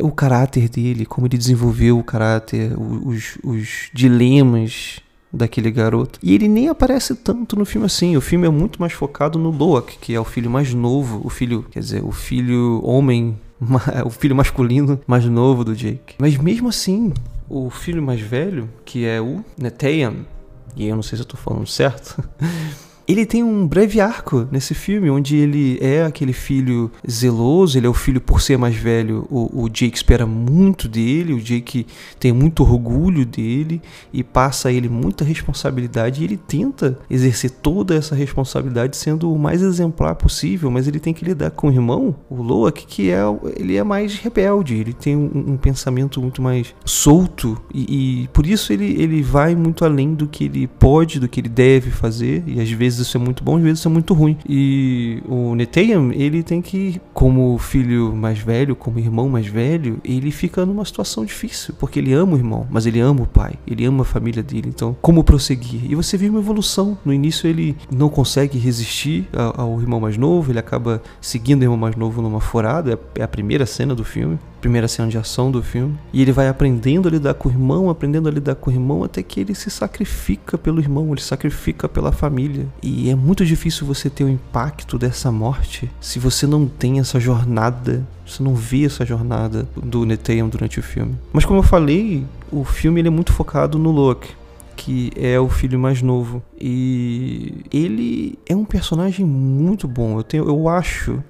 o 0.01 0.11
caráter 0.11 0.69
dele, 0.69 1.07
como 1.07 1.27
ele 1.27 1.39
desenvolveu 1.39 1.99
o 1.99 2.05
caráter, 2.05 2.73
os, 2.79 3.39
os 3.45 3.91
dilemas 3.93 5.01
daquele 5.33 5.71
garoto. 5.71 6.19
E 6.23 6.35
ele 6.35 6.49
nem 6.49 6.69
aparece 6.69 7.15
tanto 7.15 7.57
no 7.57 7.65
filme 7.65 7.87
assim. 7.87 8.17
O 8.17 8.21
filme 8.21 8.47
é 8.47 8.51
muito 8.51 8.81
mais 8.81 8.93
focado 8.93 9.39
no 9.39 9.51
Loak, 9.51 9.99
que 9.99 10.15
é 10.15 10.21
o 10.21 10.25
filho 10.25 10.51
mais 10.51 10.73
novo, 10.73 11.21
o 11.25 11.29
filho, 11.29 11.65
quer 11.71 11.81
dizer, 11.81 12.05
o 12.05 12.13
filho 12.13 12.81
homem, 12.85 13.39
o 14.05 14.11
filho 14.11 14.35
masculino 14.35 15.01
mais 15.07 15.25
novo 15.27 15.65
do 15.65 15.75
Jake. 15.75 16.15
Mas 16.19 16.37
mesmo 16.37 16.69
assim, 16.69 17.13
o 17.49 17.71
filho 17.71 18.03
mais 18.03 18.21
velho, 18.21 18.69
que 18.85 19.05
é 19.05 19.21
o 19.21 19.45
Neteyam, 19.59 20.27
e 20.75 20.87
eu 20.87 20.97
não 20.97 21.03
sei 21.03 21.17
se 21.17 21.23
eu 21.23 21.29
tô 21.29 21.37
falando 21.37 21.67
certo, 21.67 22.23
Ele 23.09 23.25
tem 23.25 23.43
um 23.43 23.67
breve 23.67 24.01
arco 24.01 24.49
nesse 24.51 24.75
filme, 24.75 25.09
onde 25.09 25.37
ele 25.37 25.79
é 25.81 26.03
aquele 26.03 26.33
filho 26.33 26.91
zeloso, 27.09 27.79
ele 27.79 27.87
é 27.87 27.91
o 27.91 27.95
filho 27.95 28.21
por 28.21 28.41
ser 28.41 28.59
mais 28.59 28.75
velho. 28.75 29.27
O, 29.31 29.63
o 29.65 29.69
Jake 29.69 29.97
espera 29.97 30.27
muito 30.27 30.89
dele, 30.89 31.33
o 31.33 31.41
Jake 31.41 31.87
tem 32.19 32.33
muito 32.33 32.63
orgulho 32.63 33.25
dele 33.25 33.81
e 34.13 34.25
passa 34.25 34.69
a 34.69 34.73
ele 34.73 34.89
muita 34.89 35.25
responsabilidade. 35.25 36.21
E 36.21 36.25
ele 36.25 36.37
tenta 36.37 36.99
exercer 37.09 37.51
toda 37.51 37.95
essa 37.95 38.15
responsabilidade 38.15 38.97
sendo 38.97 39.33
o 39.33 39.39
mais 39.39 39.63
exemplar 39.63 40.17
possível, 40.17 40.71
mas 40.71 40.89
ele 40.89 40.99
tem 40.99 41.15
que 41.15 41.25
lidar 41.25 41.51
com 41.53 41.69
o 41.69 41.73
irmão, 41.73 42.17
o 42.29 42.43
Loak, 42.43 42.87
que 42.87 43.11
é 43.11 43.21
ele 43.57 43.77
é 43.77 43.85
mais 43.85 44.17
rebelde, 44.17 44.75
ele 44.75 44.93
tem 44.93 45.17
um, 45.17 45.53
um 45.53 45.57
pensamento 45.57 46.21
muito 46.21 46.43
mais 46.43 46.75
solto 46.85 47.61
e, 47.73 48.23
e 48.25 48.29
por 48.29 48.47
isso 48.47 48.73
ele, 48.73 49.01
ele 49.01 49.23
vai 49.23 49.55
muito 49.55 49.85
além 49.85 50.15
do 50.15 50.27
que 50.27 50.45
ele 50.45 50.67
pode, 50.67 51.21
do 51.21 51.29
que 51.29 51.41
ele 51.41 51.49
deve 51.49 51.91
fazer 51.91 52.43
e 52.47 52.61
às 52.61 52.71
vezes 52.71 52.96
vezes 52.97 53.09
isso 53.09 53.17
é 53.17 53.21
muito 53.21 53.43
bom, 53.43 53.57
às 53.57 53.63
vezes 53.63 53.79
isso 53.79 53.89
é 53.89 53.91
muito 53.91 54.15
ruim. 54.15 54.37
E 54.49 55.23
o 55.29 55.55
Neteyam, 55.55 56.13
ele 56.13 56.43
tem 56.43 56.61
que, 56.61 57.01
como 57.13 57.57
filho 57.59 58.15
mais 58.15 58.39
velho, 58.39 58.75
como 58.75 58.99
irmão 58.99 59.29
mais 59.29 59.47
velho, 59.47 59.99
ele 60.05 60.31
fica 60.31 60.65
numa 60.65 60.85
situação 60.85 61.25
difícil, 61.25 61.75
porque 61.79 61.99
ele 61.99 62.13
ama 62.13 62.35
o 62.35 62.37
irmão, 62.37 62.67
mas 62.71 62.87
ele 62.87 63.01
ama 63.01 63.23
o 63.23 63.27
pai, 63.27 63.55
ele 63.67 63.85
ama 63.85 64.03
a 64.03 64.05
família 64.05 64.43
dele. 64.43 64.69
Então, 64.69 64.97
como 65.01 65.25
prosseguir? 65.25 65.91
E 65.91 65.95
você 65.95 66.17
vê 66.17 66.29
uma 66.29 66.41
evolução. 66.41 66.97
No 67.05 67.13
início 67.13 67.49
ele 67.49 67.77
não 67.91 68.09
consegue 68.09 68.59
resistir 68.59 69.29
ao 69.33 69.81
irmão 69.81 70.01
mais 70.01 70.17
novo, 70.17 70.51
ele 70.51 70.59
acaba 70.59 71.03
seguindo 71.21 71.61
o 71.61 71.65
irmão 71.65 71.77
mais 71.77 71.97
novo 71.97 72.23
numa 72.23 72.41
forada, 72.41 72.99
é 73.15 73.23
a 73.23 73.29
primeira 73.29 73.67
cena 73.67 73.95
do 73.95 74.05
filme 74.05 74.39
primeira 74.67 74.89
cena 74.89 75.09
de 75.09 75.17
ação 75.17 75.49
do 75.49 75.63
filme. 75.63 75.97
E 76.13 76.21
ele 76.21 76.33
vai 76.33 76.49
aprendendo 76.49 77.07
a 77.07 77.11
lidar 77.11 77.35
com 77.35 77.49
o 77.49 77.53
irmão, 77.53 77.89
aprendendo 77.89 78.29
a 78.29 78.33
lidar 78.33 78.57
com 78.57 78.69
o 78.69 78.73
irmão, 78.73 79.05
até 79.05 79.23
que 79.23 79.39
ele 79.39 79.55
se 79.55 79.71
sacrifica 79.71 80.59
pelo 80.59 80.81
irmão, 80.81 81.13
ele 81.13 81.21
sacrifica 81.21 81.89
pela 81.89 82.11
família. 82.11 82.67
E 82.83 83.09
é 83.09 83.15
muito 83.15 83.47
difícil 83.47 83.87
você 83.87 84.11
ter 84.11 84.25
o 84.25 84.29
impacto 84.29 84.99
dessa 84.99 85.31
morte 85.31 85.89
se 86.01 86.19
você 86.19 86.49
não 86.49 86.67
tem 86.67 86.99
essa 86.99 87.21
jornada 87.21 88.05
você 88.27 88.43
não 88.43 88.57
vê 88.57 88.85
essa 88.85 89.07
jornada 89.07 89.69
do 89.77 90.05
Netean 90.05 90.49
durante 90.49 90.81
o 90.81 90.83
filme. 90.83 91.15
Mas 91.33 91.45
como 91.45 91.61
eu 91.61 91.63
falei, 91.63 92.27
o 92.51 92.65
filme 92.65 93.01
ele 93.01 93.07
é 93.07 93.11
muito 93.11 93.33
focado 93.33 93.79
no 93.79 93.93
Loki 93.93 94.35
que 94.77 95.11
é 95.17 95.41
o 95.41 95.49
filho 95.49 95.79
mais 95.79 96.03
novo. 96.03 96.43
E 96.61 97.65
ele 97.73 98.39
é 98.47 98.55
um 98.55 98.65
personagem 98.65 99.25
muito 99.25 99.89
bom. 99.89 100.19
Eu 100.19 100.23
tenho, 100.23 100.47
eu 100.47 100.69
acho, 100.69 101.23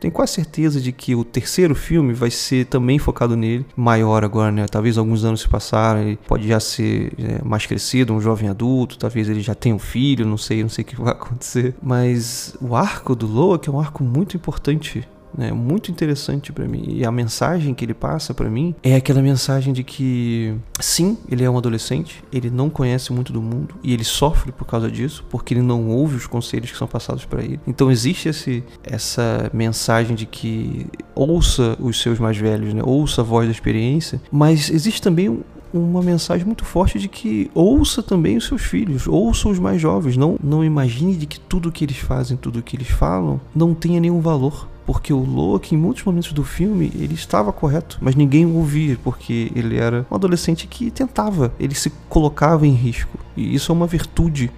tenho 0.00 0.12
quase 0.12 0.32
certeza 0.32 0.80
de 0.80 0.92
que 0.92 1.14
o 1.14 1.24
terceiro 1.24 1.74
filme 1.74 2.12
vai 2.12 2.30
ser 2.30 2.66
também 2.66 2.98
focado 2.98 3.36
nele, 3.36 3.66
maior 3.76 4.24
agora, 4.24 4.52
né? 4.52 4.66
Talvez 4.66 4.96
alguns 4.96 5.24
anos 5.24 5.40
se 5.40 5.48
passaram, 5.48 6.00
ele 6.00 6.18
pode 6.26 6.46
já 6.46 6.60
ser 6.60 7.12
é, 7.18 7.44
mais 7.44 7.66
crescido, 7.66 8.12
um 8.12 8.20
jovem 8.20 8.48
adulto, 8.48 8.98
talvez 8.98 9.28
ele 9.28 9.40
já 9.40 9.54
tenha 9.54 9.74
um 9.74 9.78
filho, 9.78 10.26
não 10.26 10.36
sei, 10.36 10.62
não 10.62 10.68
sei 10.68 10.82
o 10.82 10.86
que 10.86 10.96
vai 10.96 11.12
acontecer. 11.12 11.74
Mas 11.82 12.56
o 12.60 12.74
arco 12.76 13.14
do 13.14 13.26
Loki 13.26 13.68
é 13.68 13.72
um 13.72 13.80
arco 13.80 14.04
muito 14.04 14.36
importante 14.36 15.06
né, 15.38 15.52
muito 15.52 15.90
interessante 15.90 16.52
para 16.52 16.66
mim. 16.66 16.84
E 16.88 17.06
a 17.06 17.12
mensagem 17.12 17.72
que 17.72 17.84
ele 17.84 17.94
passa 17.94 18.34
para 18.34 18.50
mim 18.50 18.74
é 18.82 18.96
aquela 18.96 19.22
mensagem 19.22 19.72
de 19.72 19.84
que, 19.84 20.52
sim, 20.80 21.16
ele 21.30 21.44
é 21.44 21.48
um 21.48 21.56
adolescente, 21.56 22.24
ele 22.32 22.50
não 22.50 22.68
conhece 22.68 23.12
muito 23.12 23.32
do 23.32 23.40
mundo 23.40 23.76
e 23.84 23.94
ele 23.94 24.02
sofre 24.02 24.50
por 24.50 24.66
causa 24.66 24.90
disso, 24.90 25.24
porque 25.30 25.54
ele 25.54 25.62
não 25.62 25.88
ouve 25.88 26.16
os 26.16 26.26
conselhos 26.26 26.72
que 26.72 26.76
são 26.76 26.88
passados 26.88 27.24
para 27.24 27.42
ele. 27.42 27.60
Então 27.68 27.88
existe 27.88 28.28
esse, 28.28 28.64
essa 28.82 29.48
mensagem 29.54 30.16
de 30.16 30.26
que 30.26 30.86
ouça 31.14 31.76
os 31.78 32.00
seus 32.02 32.18
mais 32.18 32.36
velhos, 32.36 32.74
né, 32.74 32.82
ouça 32.84 33.20
a 33.20 33.24
voz 33.24 33.46
da 33.46 33.52
experiência, 33.52 34.20
mas 34.32 34.68
existe 34.68 35.00
também 35.00 35.44
uma 35.72 36.02
mensagem 36.02 36.46
muito 36.46 36.64
forte 36.64 36.98
de 36.98 37.08
que 37.08 37.50
ouça 37.54 38.02
também 38.02 38.36
os 38.36 38.46
seus 38.46 38.62
filhos, 38.62 39.06
ouça 39.06 39.48
os 39.48 39.58
mais 39.58 39.80
jovens, 39.80 40.16
não, 40.16 40.36
não 40.42 40.64
imagine 40.64 41.16
de 41.16 41.26
que 41.26 41.38
tudo 41.38 41.72
que 41.72 41.84
eles 41.84 41.98
fazem, 41.98 42.36
tudo 42.36 42.62
que 42.62 42.76
eles 42.76 42.88
falam 42.88 43.40
não 43.54 43.74
tenha 43.74 44.00
nenhum 44.00 44.20
valor 44.20 44.68
porque 44.88 45.12
o 45.12 45.18
Loki, 45.18 45.74
em 45.74 45.78
muitos 45.78 46.02
momentos 46.02 46.32
do 46.32 46.42
filme, 46.42 46.90
ele 46.94 47.12
estava 47.12 47.52
correto, 47.52 47.98
mas 48.00 48.14
ninguém 48.14 48.46
o 48.46 48.54
ouvia, 48.54 48.98
porque 49.04 49.52
ele 49.54 49.76
era 49.76 50.06
um 50.10 50.14
adolescente 50.14 50.66
que 50.66 50.90
tentava, 50.90 51.52
ele 51.60 51.74
se 51.74 51.92
colocava 52.08 52.66
em 52.66 52.72
risco. 52.72 53.18
E 53.36 53.54
isso 53.54 53.70
é 53.70 53.74
uma 53.74 53.86
virtude 53.86 54.50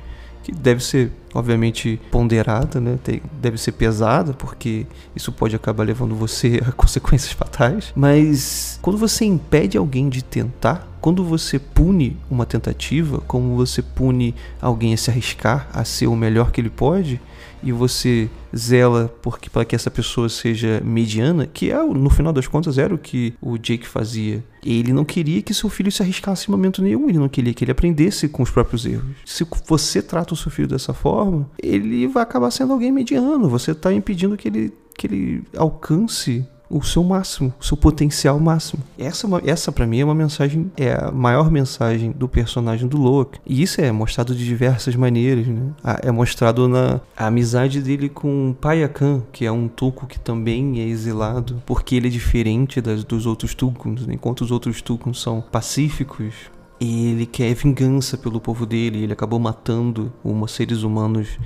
que 0.44 0.52
deve 0.52 0.84
ser, 0.84 1.10
obviamente, 1.34 2.00
ponderada, 2.12 2.80
né? 2.80 2.96
deve 3.40 3.58
ser 3.58 3.72
pesada, 3.72 4.32
porque 4.32 4.86
isso 5.16 5.32
pode 5.32 5.56
acabar 5.56 5.82
levando 5.82 6.14
você 6.14 6.60
a 6.66 6.70
consequências 6.70 7.32
fatais. 7.32 7.92
Mas 7.96 8.78
quando 8.80 8.98
você 8.98 9.24
impede 9.24 9.76
alguém 9.76 10.08
de 10.08 10.22
tentar, 10.22 10.89
quando 11.00 11.24
você 11.24 11.58
pune 11.58 12.16
uma 12.30 12.44
tentativa, 12.46 13.18
como 13.26 13.56
você 13.56 13.82
pune 13.82 14.34
alguém 14.60 14.94
a 14.94 14.96
se 14.96 15.10
arriscar 15.10 15.68
a 15.72 15.84
ser 15.84 16.06
o 16.06 16.16
melhor 16.16 16.50
que 16.50 16.60
ele 16.60 16.70
pode, 16.70 17.20
e 17.62 17.72
você 17.72 18.28
zela 18.56 19.14
porque 19.22 19.50
para 19.50 19.64
que 19.64 19.74
essa 19.74 19.90
pessoa 19.90 20.28
seja 20.28 20.80
mediana, 20.84 21.46
que 21.46 21.70
é 21.70 21.82
no 21.82 22.10
final 22.10 22.32
das 22.32 22.46
contas 22.46 22.78
era 22.78 22.94
o 22.94 22.98
que 22.98 23.34
o 23.40 23.58
Jake 23.58 23.86
fazia. 23.86 24.42
Ele 24.64 24.92
não 24.92 25.04
queria 25.04 25.42
que 25.42 25.54
seu 25.54 25.68
filho 25.68 25.92
se 25.92 26.02
arriscasse 26.02 26.48
em 26.48 26.52
momento 26.52 26.82
nenhum, 26.82 27.08
ele 27.08 27.18
não 27.18 27.28
queria 27.28 27.52
que 27.52 27.64
ele 27.64 27.72
aprendesse 27.72 28.28
com 28.28 28.42
os 28.42 28.50
próprios 28.50 28.86
erros. 28.86 29.16
Se 29.24 29.46
você 29.66 30.02
trata 30.02 30.34
o 30.34 30.36
seu 30.36 30.50
filho 30.50 30.68
dessa 30.68 30.94
forma, 30.94 31.48
ele 31.62 32.06
vai 32.06 32.22
acabar 32.22 32.50
sendo 32.50 32.72
alguém 32.72 32.92
mediano. 32.92 33.48
Você 33.48 33.72
está 33.72 33.92
impedindo 33.92 34.36
que 34.36 34.48
ele 34.48 34.72
que 34.96 35.06
ele 35.06 35.42
alcance 35.56 36.46
o 36.70 36.82
seu 36.82 37.02
máximo, 37.02 37.52
o 37.60 37.64
seu 37.64 37.76
potencial 37.76 38.38
máximo. 38.38 38.82
Essa, 38.96 39.26
é 39.26 39.50
essa 39.50 39.72
para 39.72 39.86
mim 39.86 40.00
é 40.00 40.04
uma 40.04 40.14
mensagem, 40.14 40.70
é 40.76 40.92
a 40.92 41.10
maior 41.10 41.50
mensagem 41.50 42.12
do 42.12 42.28
personagem 42.28 42.88
do 42.88 42.96
Loki. 42.96 43.40
E 43.44 43.60
isso 43.60 43.80
é 43.80 43.90
mostrado 43.90 44.34
de 44.34 44.44
diversas 44.44 44.94
maneiras, 44.94 45.46
né? 45.46 45.72
É 46.02 46.12
mostrado 46.12 46.68
na 46.68 47.00
amizade 47.16 47.82
dele 47.82 48.08
com 48.08 48.54
Payakan, 48.60 49.22
que 49.32 49.44
é 49.44 49.50
um 49.50 49.66
Tuco 49.66 50.06
que 50.06 50.18
também 50.18 50.80
é 50.80 50.84
exilado, 50.84 51.60
porque 51.66 51.96
ele 51.96 52.06
é 52.06 52.10
diferente 52.10 52.80
das, 52.80 53.02
dos 53.02 53.26
outros 53.26 53.54
Tucuns, 53.54 54.06
né? 54.06 54.14
enquanto 54.14 54.42
os 54.42 54.50
outros 54.50 54.80
Tucuns 54.80 55.20
são 55.20 55.40
pacíficos, 55.40 56.34
ele 56.80 57.26
quer 57.26 57.54
vingança 57.54 58.16
pelo 58.16 58.40
povo 58.40 58.64
dele, 58.64 59.02
ele 59.02 59.12
acabou 59.12 59.38
matando 59.38 60.12
os 60.24 60.50
seres 60.52 60.82
humanos 60.82 61.38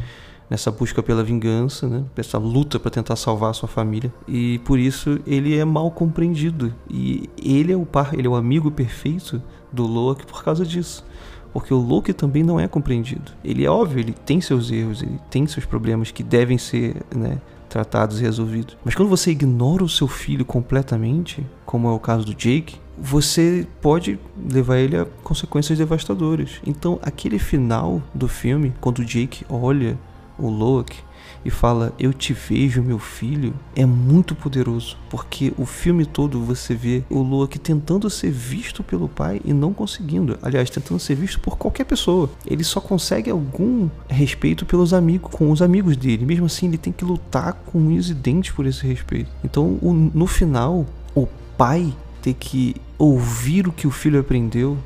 nessa 0.49 0.71
busca 0.71 1.03
pela 1.03 1.25
vingança, 1.25 1.89
né? 1.89 2.05
essa 2.17 2.39
luta 2.39 2.79
para 2.79 2.91
tentar 2.91 3.17
salvar 3.17 3.51
a 3.51 3.55
sua 3.55 3.69
família. 3.69 4.13
E 4.29 4.59
por 4.61 4.79
isso 4.79 5.19
ele 5.27 5.57
é 5.57 5.65
mal 5.65 5.91
compreendido. 5.91 6.75
E 6.89 7.29
ele 7.43 7.73
é 7.73 7.77
o 7.77 7.87
par, 7.87 8.15
ele 8.15 8.27
é 8.27 8.31
o 8.31 8.35
amigo 8.35 8.71
perfeito 8.71 9.43
do 9.73 9.87
Loki 9.87 10.27
por 10.27 10.43
causa 10.45 10.65
disso. 10.65 11.05
Porque 11.53 11.73
o 11.73 11.79
Loki 11.79 12.13
também 12.13 12.43
não 12.43 12.59
é 12.59 12.67
compreendido. 12.67 13.33
Ele 13.45 13.65
é 13.65 13.71
óbvio, 13.71 14.01
ele 14.01 14.13
tem 14.13 14.41
seus 14.41 14.71
erros, 14.71 15.03
ele 15.03 15.21
tem 15.31 15.47
seus 15.47 15.65
problemas 15.65 16.11
que 16.11 16.23
devem 16.23 16.59
ser 16.59 16.97
né, 17.15 17.39
tratados 17.69 18.21
e 18.21 18.23
resolvidos. 18.23 18.77
Mas 18.85 18.95
quando 18.95 19.09
você 19.09 19.31
ignora 19.31 19.85
o 19.85 19.89
seu 19.89 20.09
filho 20.09 20.45
completamente, 20.45 21.47
como 21.65 21.89
é 21.89 21.93
o 21.93 21.99
caso 22.01 22.27
do 22.27 22.35
Jake, 22.35 22.77
você 22.99 23.67
pode 23.81 24.19
levar 24.51 24.79
ele 24.79 24.97
a 24.97 25.05
consequências 25.23 25.79
devastadoras. 25.79 26.61
Então, 26.67 26.99
aquele 27.03 27.39
final 27.39 28.03
do 28.13 28.29
filme, 28.29 28.73
quando 28.81 28.99
o 28.99 29.05
Jake 29.05 29.45
olha 29.49 29.99
o 30.39 30.49
Loki, 30.49 31.03
e 31.45 31.51
fala 31.51 31.93
eu 31.99 32.13
te 32.13 32.33
vejo 32.33 32.83
meu 32.83 32.99
filho. 32.99 33.55
É 33.77 33.85
muito 33.85 34.35
poderoso 34.35 34.97
porque 35.11 35.53
o 35.59 35.67
filme 35.67 36.07
todo 36.07 36.41
você 36.41 36.75
vê 36.75 37.05
o 37.11 37.21
Loki 37.21 37.59
tentando 37.59 38.09
ser 38.09 38.31
visto 38.31 38.83
pelo 38.83 39.09
pai 39.09 39.41
e 39.45 39.53
não 39.53 39.73
conseguindo. 39.73 40.39
Aliás 40.43 40.71
tentando 40.71 40.99
ser 40.99 41.15
visto 41.15 41.41
por 41.41 41.59
qualquer 41.59 41.85
pessoa. 41.85 42.31
Ele 42.47 42.65
só 42.65 42.81
consegue 42.81 43.31
algum 43.31 43.89
respeito 44.09 44.65
pelos 44.65 44.95
amigos 44.95 45.31
com 45.31 45.51
os 45.51 45.61
amigos 45.61 45.97
dele. 45.97 46.25
Mesmo 46.25 46.47
assim 46.47 46.67
ele 46.67 46.79
tem 46.79 46.93
que 46.93 47.05
lutar 47.05 47.53
com 47.67 47.79
unhas 47.79 48.09
e 48.09 48.15
dentes 48.15 48.53
por 48.53 48.67
esse 48.67 48.87
respeito. 48.87 49.31
Então 49.45 49.79
no 49.83 50.27
final 50.27 50.87
o 51.15 51.27
pai 51.57 51.93
ter 52.23 52.35
que 52.35 52.77
ouvir 52.97 53.69
o 53.69 53.73
que 53.73 53.87
o 53.87 53.91
filho 53.91 54.19
aprendeu 54.19 54.79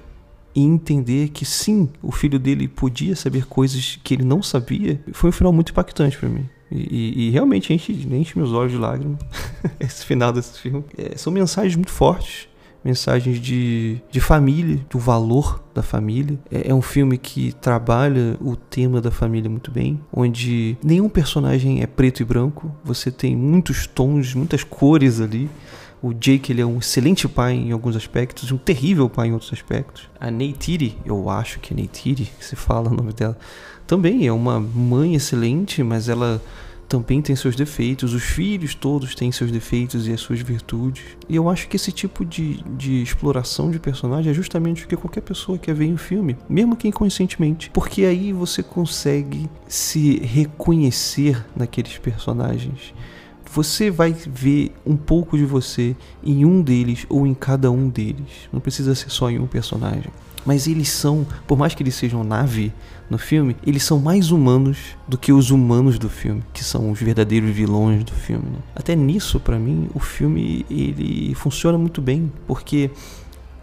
e 0.59 0.65
entender 0.65 1.29
que 1.29 1.45
sim, 1.45 1.89
o 2.03 2.11
filho 2.11 2.37
dele 2.37 2.67
podia 2.67 3.15
saber 3.15 3.47
coisas 3.47 4.01
que 4.03 4.13
ele 4.13 4.25
não 4.25 4.43
sabia, 4.43 5.01
foi 5.13 5.31
um 5.31 5.33
final 5.33 5.53
muito 5.53 5.71
impactante 5.71 6.19
para 6.19 6.29
mim. 6.29 6.49
E, 6.71 6.77
e, 6.77 7.29
e, 7.29 7.31
realmente 7.31 7.73
enche, 7.73 7.93
enche 7.93 8.37
meus 8.37 8.53
olhos 8.53 8.73
de 8.73 8.79
lágrimas 8.79 9.21
esse 9.79 10.05
final 10.05 10.33
desse 10.33 10.59
filme. 10.59 10.85
É, 10.99 11.17
são 11.17 11.33
mensagens 11.33 11.77
muito 11.77 11.93
fortes, 11.93 12.49
mensagens 12.85 13.41
de, 13.41 14.03
de 14.11 14.21
família, 14.21 14.81
do 14.91 14.99
valor 14.99 15.63
da 15.73 15.83
família. 15.83 16.37
É, 16.51 16.71
é, 16.71 16.75
um 16.75 16.83
filme 16.83 17.17
que 17.17 17.53
trabalha 17.53 18.37
o 18.41 18.57
tema 18.57 19.01
da 19.01 19.13
família 19.13 19.49
muito 19.49 19.71
bem, 19.71 20.01
onde 20.13 20.77
nenhum 20.83 21.09
personagem 21.09 21.83
é 21.83 21.87
preto 21.87 22.21
e 22.21 22.25
branco, 22.25 22.75
você 22.85 23.13
tem 23.13 23.37
muitos 23.37 23.87
tons, 23.87 24.35
muitas 24.35 24.65
cores 24.65 25.21
ali. 25.21 25.49
O 26.01 26.13
Jake 26.13 26.53
ele 26.53 26.61
é 26.61 26.67
um 26.67 26.79
excelente 26.79 27.27
pai 27.27 27.55
em 27.55 27.73
alguns 27.73 27.97
aspectos, 27.97 28.53
um 28.53 28.59
terrível 28.59 29.09
pai 29.09 29.29
em 29.29 29.33
outros 29.33 29.53
aspectos. 29.53 30.09
A 30.21 30.31
Neytiri, 30.31 30.97
eu 31.05 31.29
acho 31.29 31.59
que 31.59 31.75
é 31.75 31.77
Neytiri 31.77 32.31
que 32.39 32.45
se 32.45 32.55
fala 32.55 32.89
o 32.89 32.95
nome 32.95 33.13
dela, 33.13 33.37
também 33.87 34.27
é 34.27 34.33
uma 34.33 34.61
mãe 34.61 35.15
excelente, 35.15 35.83
mas 35.83 36.09
ela 36.09 36.41
também 36.89 37.21
tem 37.21 37.37
seus 37.37 37.55
defeitos. 37.55 38.15
Os 38.15 38.23
filhos 38.23 38.75
todos 38.75 39.15
têm 39.15 39.31
seus 39.31 39.51
defeitos 39.51 40.09
e 40.09 40.13
as 40.13 40.21
suas 40.21 40.41
virtudes. 40.41 41.05
E 41.29 41.37
eu 41.37 41.49
acho 41.49 41.69
que 41.69 41.77
esse 41.77 41.93
tipo 41.93 42.25
de, 42.25 42.63
de 42.77 43.03
exploração 43.03 43.71
de 43.71 43.79
personagem 43.79 44.31
é 44.31 44.35
justamente 44.35 44.85
o 44.85 44.89
que 44.89 44.97
qualquer 44.97 45.21
pessoa 45.21 45.59
quer 45.59 45.75
ver 45.75 45.87
em 45.87 45.95
um 45.95 45.99
filme, 45.99 46.37
mesmo 46.49 46.77
que 46.77 46.89
inconscientemente. 46.89 47.71
Porque 47.71 48.05
aí 48.05 48.33
você 48.33 48.63
consegue 48.63 49.49
se 49.67 50.19
reconhecer 50.21 51.45
naqueles 51.55 51.99
personagens 51.99 52.95
você 53.53 53.91
vai 53.91 54.13
ver 54.13 54.73
um 54.85 54.97
pouco 54.97 55.37
de 55.37 55.45
você 55.45 55.97
em 56.23 56.45
um 56.45 56.61
deles 56.63 57.07
ou 57.09 57.27
em 57.27 57.35
cada 57.35 57.71
um 57.71 57.89
deles. 57.89 58.49
Não 58.53 58.61
precisa 58.61 58.95
ser 58.95 59.11
só 59.11 59.31
em 59.31 59.39
um 59.39 59.47
personagem. 59.47 60.11
Mas 60.45 60.67
eles 60.67 60.89
são, 60.89 61.27
por 61.47 61.59
mais 61.59 61.75
que 61.75 61.83
eles 61.83 61.95
sejam 61.95 62.25
nave 62.25 62.73
no 63.11 63.19
filme, 63.19 63.57
eles 63.67 63.83
são 63.83 63.99
mais 63.99 64.31
humanos 64.31 64.79
do 65.07 65.19
que 65.19 65.33
os 65.33 65.51
humanos 65.51 65.99
do 65.99 66.09
filme, 66.09 66.43
que 66.55 66.65
são 66.65 66.91
os 66.91 67.01
verdadeiros 67.01 67.51
vilões 67.51 68.05
do 68.05 68.13
filme. 68.13 68.45
Né? 68.45 68.59
Até 68.75 68.95
nisso, 68.95 69.41
para 69.41 69.59
mim, 69.59 69.91
o 69.95 69.99
filme 69.99 70.65
ele 70.71 71.35
funciona 71.35 71.77
muito 71.77 72.01
bem, 72.01 72.33
porque 72.47 72.91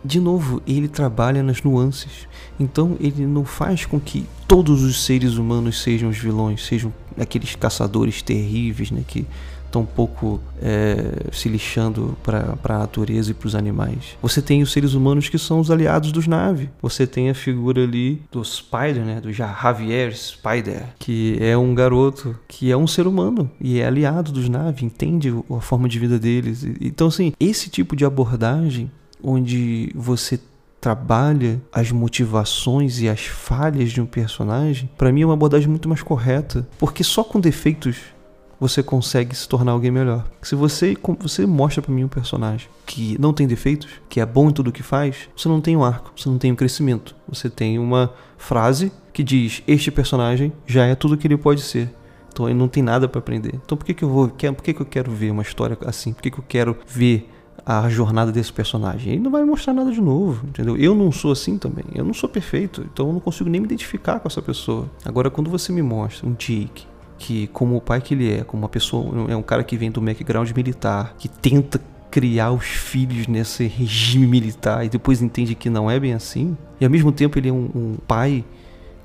de 0.05 0.19
novo, 0.19 0.61
ele 0.67 0.87
trabalha 0.87 1.41
nas 1.41 1.63
nuances. 1.63 2.27
Então 2.59 2.95
ele 2.99 3.25
não 3.25 3.43
faz 3.43 3.85
com 3.85 3.99
que 3.99 4.27
todos 4.47 4.83
os 4.83 5.03
seres 5.03 5.35
humanos 5.37 5.81
sejam 5.81 6.09
os 6.09 6.17
vilões, 6.17 6.63
sejam 6.63 6.93
aqueles 7.19 7.55
caçadores 7.55 8.21
terríveis, 8.21 8.91
né, 8.91 9.01
que 9.07 9.25
tão 9.75 9.85
pouco 9.85 10.39
é, 10.61 11.27
se 11.33 11.49
lixando 11.49 12.17
para 12.23 12.55
a 12.63 12.79
natureza 12.79 13.31
e 13.31 13.33
para 13.33 13.47
os 13.47 13.55
animais. 13.55 14.17
Você 14.21 14.41
tem 14.41 14.61
os 14.61 14.71
seres 14.71 14.93
humanos 14.93 15.27
que 15.27 15.37
são 15.37 15.59
os 15.59 15.69
aliados 15.69 16.13
dos 16.13 16.27
Na'vi. 16.27 16.69
Você 16.81 17.05
tem 17.05 17.29
a 17.29 17.33
figura 17.33 17.83
ali 17.83 18.21
do 18.31 18.41
Spider, 18.41 19.03
né, 19.03 19.19
do 19.19 19.33
Javier 19.33 20.15
Spider, 20.15 20.85
que 20.97 21.37
é 21.41 21.57
um 21.57 21.75
garoto 21.75 22.39
que 22.47 22.71
é 22.71 22.77
um 22.77 22.87
ser 22.87 23.05
humano 23.05 23.51
e 23.59 23.81
é 23.81 23.85
aliado 23.85 24.31
dos 24.31 24.47
Na'vi, 24.47 24.85
entende 24.85 25.33
a 25.49 25.59
forma 25.59 25.89
de 25.89 25.99
vida 25.99 26.17
deles. 26.17 26.63
Então, 26.79 27.07
assim, 27.07 27.33
esse 27.37 27.69
tipo 27.69 27.97
de 27.97 28.05
abordagem 28.05 28.89
onde 29.21 29.91
você 29.93 30.39
trabalha 30.79 31.59
as 31.73 31.91
motivações 31.91 33.01
e 33.01 33.09
as 33.09 33.25
falhas 33.25 33.91
de 33.91 33.99
um 33.99 34.05
personagem, 34.05 34.87
para 34.95 35.11
mim 35.11 35.23
é 35.23 35.25
uma 35.25 35.33
abordagem 35.33 35.67
muito 35.67 35.89
mais 35.89 36.03
correta, 36.03 36.65
porque 36.77 37.03
só 37.03 37.23
com 37.23 37.39
defeitos 37.39 37.97
você 38.59 38.81
consegue 38.81 39.35
se 39.35 39.47
tornar 39.47 39.71
alguém 39.71 39.91
melhor. 39.91 40.25
Se 40.41 40.55
você 40.55 40.95
você 41.19 41.45
mostra 41.45 41.81
para 41.81 41.93
mim 41.93 42.03
um 42.03 42.09
personagem 42.09 42.67
que 42.85 43.19
não 43.19 43.33
tem 43.33 43.47
defeitos, 43.47 43.89
que 44.09 44.19
é 44.19 44.25
bom 44.25 44.49
em 44.49 44.53
tudo 44.53 44.71
que 44.71 44.83
faz, 44.83 45.29
você 45.35 45.47
não 45.47 45.61
tem 45.61 45.75
um 45.75 45.83
arco, 45.83 46.11
você 46.15 46.29
não 46.29 46.37
tem 46.37 46.51
um 46.51 46.55
crescimento. 46.55 47.15
Você 47.27 47.49
tem 47.49 47.79
uma 47.79 48.13
frase 48.37 48.91
que 49.13 49.23
diz: 49.23 49.63
"Este 49.67 49.91
personagem 49.91 50.53
já 50.65 50.85
é 50.85 50.95
tudo 50.95 51.17
que 51.17 51.27
ele 51.27 51.37
pode 51.37 51.61
ser". 51.61 51.93
Então 52.31 52.49
ele 52.49 52.57
não 52.57 52.67
tem 52.67 52.83
nada 52.83 53.07
para 53.07 53.19
aprender. 53.19 53.55
Então 53.63 53.77
por 53.77 53.85
que, 53.85 53.93
que 53.93 54.03
eu 54.03 54.09
vou, 54.09 54.27
por 54.27 54.63
que, 54.63 54.73
que 54.73 54.81
eu 54.81 54.85
quero 54.85 55.11
ver 55.11 55.31
uma 55.31 55.41
história 55.41 55.77
assim? 55.85 56.11
Por 56.11 56.21
que, 56.21 56.31
que 56.31 56.39
eu 56.39 56.45
quero 56.47 56.77
ver 56.85 57.29
a 57.65 57.89
jornada 57.89 58.31
desse 58.31 58.53
personagem. 58.53 59.13
Ele 59.13 59.23
não 59.23 59.31
vai 59.31 59.43
mostrar 59.43 59.73
nada 59.73 59.91
de 59.91 59.99
novo, 59.99 60.45
entendeu? 60.47 60.77
Eu 60.77 60.93
não 60.93 61.11
sou 61.11 61.31
assim 61.31 61.57
também. 61.57 61.85
Eu 61.95 62.05
não 62.05 62.13
sou 62.13 62.29
perfeito, 62.29 62.85
então 62.93 63.07
eu 63.07 63.13
não 63.13 63.19
consigo 63.19 63.49
nem 63.49 63.59
me 63.59 63.65
identificar 63.65 64.19
com 64.19 64.27
essa 64.27 64.41
pessoa. 64.41 64.89
Agora, 65.03 65.31
quando 65.31 65.49
você 65.49 65.71
me 65.73 65.81
mostra 65.81 66.27
um 66.27 66.33
Jake 66.33 66.85
que, 67.17 67.47
como 67.47 67.77
o 67.77 67.81
pai 67.81 68.01
que 68.01 68.13
ele 68.13 68.31
é, 68.31 68.43
como 68.43 68.63
uma 68.63 68.69
pessoa, 68.69 69.31
é 69.31 69.35
um 69.35 69.41
cara 69.41 69.63
que 69.63 69.77
vem 69.77 69.91
do 69.91 70.01
background 70.01 70.51
militar, 70.51 71.15
que 71.17 71.27
tenta 71.27 71.79
criar 72.11 72.51
os 72.51 72.65
filhos 72.65 73.27
nesse 73.27 73.67
regime 73.67 74.25
militar 74.25 74.85
e 74.85 74.89
depois 74.89 75.21
entende 75.21 75.53
que 75.53 75.69
não 75.69 75.89
é 75.91 75.99
bem 75.99 76.13
assim, 76.13 76.57
e 76.79 76.85
ao 76.85 76.91
mesmo 76.91 77.11
tempo 77.11 77.37
ele 77.37 77.49
é 77.49 77.53
um, 77.53 77.69
um 77.75 77.97
pai 78.07 78.43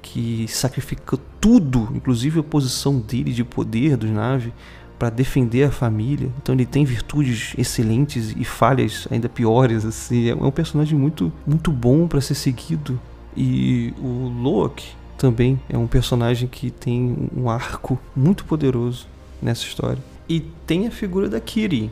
que 0.03 0.47
sacrifica 0.49 1.19
tudo, 1.41 1.89
inclusive 1.95 2.41
a 2.41 2.43
posição 2.43 2.99
dele 2.99 3.33
de 3.33 3.45
poder 3.45 3.97
dos 3.97 4.11
naves, 4.11 4.53
para 4.99 5.09
defender 5.09 5.65
a 5.65 5.71
família. 5.71 6.31
Então 6.43 6.55
ele 6.55 6.67
tem 6.67 6.85
virtudes 6.85 7.55
excelentes 7.57 8.35
e 8.37 8.45
falhas 8.45 9.09
ainda 9.11 9.31
piores. 9.31 9.85
Assim. 9.87 10.29
É 10.29 10.35
um 10.35 10.51
personagem 10.51 10.99
muito, 10.99 11.33
muito 11.47 11.73
bom 11.73 12.07
para 12.07 12.21
ser 12.21 12.35
seguido. 12.35 13.01
E 13.35 13.95
o 13.99 14.29
Loki 14.29 15.00
também 15.21 15.61
é 15.69 15.77
um 15.77 15.87
personagem 15.87 16.49
que 16.49 16.71
tem 16.71 17.29
um 17.37 17.51
arco 17.51 17.99
muito 18.17 18.43
poderoso 18.47 19.07
nessa 19.43 19.65
história. 19.65 20.03
E 20.27 20.41
tem 20.67 20.87
a 20.87 20.91
figura 20.91 21.29
da 21.29 21.39
Kiri, 21.39 21.91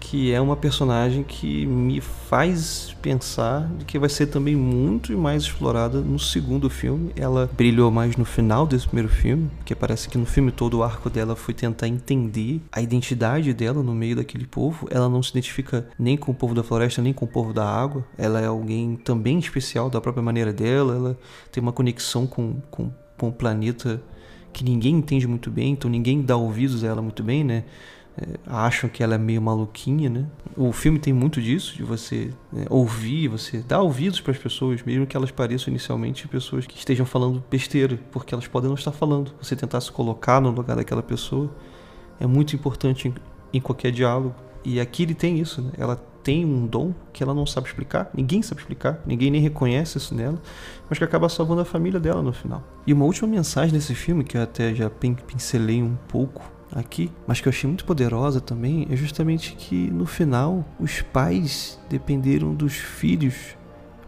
que 0.00 0.32
é 0.32 0.40
uma 0.40 0.56
personagem 0.56 1.22
que 1.22 1.66
me 1.66 2.00
faz 2.00 2.96
pensar 3.02 3.70
que 3.86 3.98
vai 3.98 4.08
ser 4.08 4.26
também 4.26 4.56
muito 4.56 5.16
mais 5.16 5.42
explorada 5.42 6.00
no 6.00 6.18
segundo 6.18 6.68
filme. 6.70 7.12
Ela 7.16 7.48
brilhou 7.56 7.90
mais 7.90 8.16
no 8.16 8.24
final 8.24 8.66
desse 8.66 8.86
primeiro 8.86 9.08
filme, 9.08 9.50
porque 9.58 9.74
parece 9.74 10.08
que 10.08 10.18
no 10.18 10.26
filme 10.26 10.50
todo 10.50 10.78
o 10.78 10.82
arco 10.82 11.10
dela 11.10 11.34
foi 11.34 11.54
tentar 11.54 11.88
entender 11.88 12.60
a 12.72 12.80
identidade 12.80 13.52
dela 13.52 13.82
no 13.82 13.94
meio 13.94 14.16
daquele 14.16 14.46
povo. 14.46 14.88
Ela 14.90 15.08
não 15.08 15.22
se 15.22 15.30
identifica 15.30 15.88
nem 15.98 16.16
com 16.16 16.32
o 16.32 16.34
povo 16.34 16.54
da 16.54 16.62
floresta, 16.62 17.02
nem 17.02 17.12
com 17.12 17.24
o 17.24 17.28
povo 17.28 17.52
da 17.52 17.68
água. 17.68 18.04
Ela 18.16 18.40
é 18.40 18.46
alguém 18.46 18.96
também 18.96 19.38
especial 19.38 19.90
da 19.90 20.00
própria 20.00 20.22
maneira 20.22 20.52
dela. 20.52 20.94
Ela 20.94 21.18
tem 21.50 21.62
uma 21.62 21.72
conexão 21.72 22.26
com, 22.26 22.60
com, 22.70 22.90
com 23.16 23.28
o 23.28 23.32
planeta 23.32 24.00
que 24.52 24.64
ninguém 24.64 24.94
entende 24.94 25.26
muito 25.26 25.50
bem, 25.50 25.72
então 25.72 25.90
ninguém 25.90 26.22
dá 26.22 26.36
ouvidos 26.36 26.82
a 26.82 26.88
ela 26.88 27.02
muito 27.02 27.22
bem, 27.22 27.44
né? 27.44 27.64
É, 28.20 28.38
acham 28.46 28.90
que 28.90 29.02
ela 29.02 29.14
é 29.14 29.18
meio 29.18 29.40
maluquinha, 29.40 30.10
né? 30.10 30.26
O 30.56 30.72
filme 30.72 30.98
tem 30.98 31.12
muito 31.12 31.40
disso, 31.40 31.76
de 31.76 31.84
você 31.84 32.32
é, 32.56 32.66
ouvir, 32.68 33.28
você 33.28 33.58
dar 33.58 33.80
ouvidos 33.80 34.20
para 34.20 34.32
as 34.32 34.38
pessoas, 34.38 34.82
mesmo 34.82 35.06
que 35.06 35.16
elas 35.16 35.30
pareçam 35.30 35.70
inicialmente 35.70 36.26
pessoas 36.26 36.66
que 36.66 36.76
estejam 36.76 37.06
falando 37.06 37.42
besteira, 37.48 37.98
porque 38.10 38.34
elas 38.34 38.48
podem 38.48 38.68
não 38.68 38.74
estar 38.74 38.92
falando. 38.92 39.32
Você 39.40 39.54
tentar 39.54 39.80
se 39.80 39.92
colocar 39.92 40.40
no 40.40 40.50
lugar 40.50 40.76
daquela 40.76 41.02
pessoa 41.02 41.50
é 42.18 42.26
muito 42.26 42.56
importante 42.56 43.08
em, 43.08 43.14
em 43.52 43.60
qualquer 43.60 43.92
diálogo. 43.92 44.34
E 44.64 44.80
aqui 44.80 45.04
ele 45.04 45.14
tem 45.14 45.38
isso, 45.38 45.62
né? 45.62 45.70
Ela 45.78 45.96
tem 46.22 46.44
um 46.44 46.66
dom 46.66 46.92
que 47.12 47.22
ela 47.22 47.32
não 47.32 47.46
sabe 47.46 47.68
explicar, 47.68 48.10
ninguém 48.12 48.42
sabe 48.42 48.60
explicar, 48.60 49.00
ninguém 49.06 49.30
nem 49.30 49.40
reconhece 49.40 49.96
isso 49.96 50.14
nela, 50.14 50.38
mas 50.88 50.98
que 50.98 51.04
acaba 51.04 51.28
salvando 51.28 51.62
a 51.62 51.64
família 51.64 51.98
dela 51.98 52.20
no 52.20 52.32
final. 52.32 52.62
E 52.86 52.92
uma 52.92 53.04
última 53.04 53.28
mensagem 53.28 53.72
desse 53.72 53.94
filme, 53.94 54.24
que 54.24 54.36
eu 54.36 54.42
até 54.42 54.74
já 54.74 54.90
pincelei 54.90 55.82
um 55.82 55.96
pouco, 56.08 56.42
aqui, 56.72 57.10
mas 57.26 57.40
que 57.40 57.48
eu 57.48 57.50
achei 57.50 57.68
muito 57.68 57.84
poderosa 57.84 58.40
também, 58.40 58.86
é 58.90 58.96
justamente 58.96 59.54
que 59.54 59.90
no 59.90 60.06
final 60.06 60.64
os 60.78 61.00
pais 61.00 61.78
dependeram 61.88 62.54
dos 62.54 62.74
filhos 62.74 63.56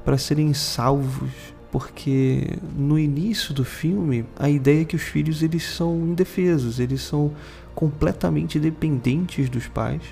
para 0.05 0.18
serem 0.18 0.53
salvos, 0.55 1.31
porque 1.70 2.59
no 2.77 2.99
início 2.99 3.55
do 3.55 3.64
filme 3.64 4.25
a 4.38 4.49
ideia 4.51 4.83
é 4.83 4.85
que 4.85 4.96
os 4.96 5.03
filhos 5.03 5.42
eles 5.42 5.62
são 5.62 5.96
indefesos, 6.07 6.81
eles 6.81 7.01
são 7.03 7.33
completamente 7.75 8.59
dependentes 8.59 9.49
dos 9.49 9.66
pais. 9.66 10.03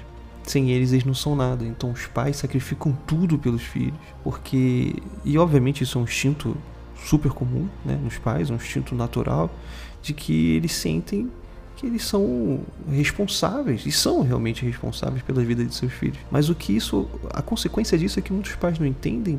Sem 0.45 0.71
eles, 0.71 0.93
eles 0.93 1.05
não 1.05 1.13
são 1.13 1.37
nada. 1.37 1.63
Então, 1.63 1.91
os 1.91 2.07
pais 2.07 2.37
sacrificam 2.37 2.97
tudo 3.07 3.39
pelos 3.39 3.61
filhos. 3.61 3.99
Porque. 4.25 4.95
E, 5.23 5.37
obviamente, 5.37 5.85
isso 5.85 5.99
é 5.99 6.01
um 6.01 6.05
instinto 6.05 6.57
super 6.97 7.31
comum 7.33 7.69
né, 7.85 8.01
nos 8.03 8.17
pais, 8.17 8.49
um 8.49 8.55
instinto 8.55 8.95
natural, 8.95 9.51
de 10.01 10.15
que 10.15 10.53
eles 10.53 10.73
sentem 10.73 11.31
que 11.79 11.87
eles 11.87 12.05
são 12.05 12.61
responsáveis 12.91 13.87
e 13.87 13.93
são 13.93 14.23
realmente 14.23 14.65
responsáveis 14.65 15.23
pela 15.23 15.45
vida 15.45 15.65
de 15.65 15.73
seus 15.73 15.93
filhos. 15.93 16.19
Mas 16.29 16.49
o 16.49 16.55
que 16.55 16.77
isso, 16.77 17.09
a 17.33 17.41
consequência 17.41 17.97
disso 17.97 18.19
é 18.19 18.23
que 18.23 18.33
muitos 18.33 18.57
pais 18.57 18.81
não 18.81 18.87
entendem 18.87 19.39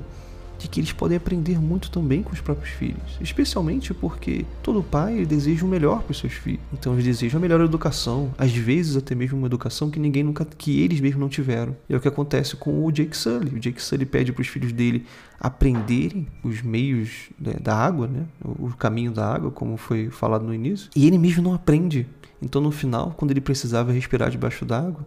de 0.58 0.67
que 0.67 0.80
eles 0.80 0.91
podem 0.91 1.17
aprender 1.17 1.60
muito 1.60 1.89
também 1.89 2.21
com 2.21 2.34
os 2.34 2.41
próprios 2.41 2.69
filhos, 2.71 3.17
especialmente 3.21 3.93
porque 3.93 4.45
todo 4.62 4.84
pai 4.84 5.25
deseja 5.25 5.65
o 5.65 5.69
melhor 5.69 6.04
para 6.04 6.12
os 6.12 6.19
seus 6.19 6.34
filhos. 6.34 6.60
Então 6.73 6.93
eles 6.93 7.06
desejam 7.06 7.39
a 7.39 7.41
melhor 7.41 7.62
educação, 7.62 8.32
às 8.38 8.52
vezes 8.52 8.97
até 8.97 9.15
mesmo 9.15 9.38
uma 9.38 9.47
educação 9.47 9.89
que 9.89 9.99
ninguém 9.99 10.23
nunca 10.23 10.45
que 10.45 10.82
eles 10.82 10.99
mesmos 10.99 11.21
não 11.21 11.30
tiveram. 11.30 11.75
E 11.88 11.93
é 11.93 11.97
o 11.97 12.02
que 12.02 12.08
acontece 12.08 12.58
com 12.58 12.86
o 12.86 12.91
Jake 12.91 13.15
Sully. 13.15 13.56
O 13.56 13.60
Jake 13.60 13.82
Sully 13.82 14.06
pede 14.06 14.34
para 14.34 14.41
os 14.41 14.47
filhos 14.47 14.73
dele 14.73 15.06
aprenderem 15.39 16.28
os 16.43 16.62
meios 16.62 17.30
né, 17.39 17.54
da 17.62 17.75
água, 17.75 18.08
né, 18.08 18.25
o 18.43 18.69
caminho 18.71 19.12
da 19.12 19.34
água, 19.34 19.49
como 19.49 19.78
foi 19.78 20.10
falado 20.10 20.45
no 20.45 20.54
início, 20.54 20.89
e 20.93 21.08
ele 21.08 21.17
mesmo 21.17 21.41
não 21.41 21.54
aprende. 21.54 22.06
Então 22.41 22.62
no 22.62 22.71
final, 22.71 23.13
quando 23.17 23.32
ele 23.32 23.41
precisava 23.41 23.91
respirar 23.91 24.30
debaixo 24.30 24.65
d'água, 24.65 25.06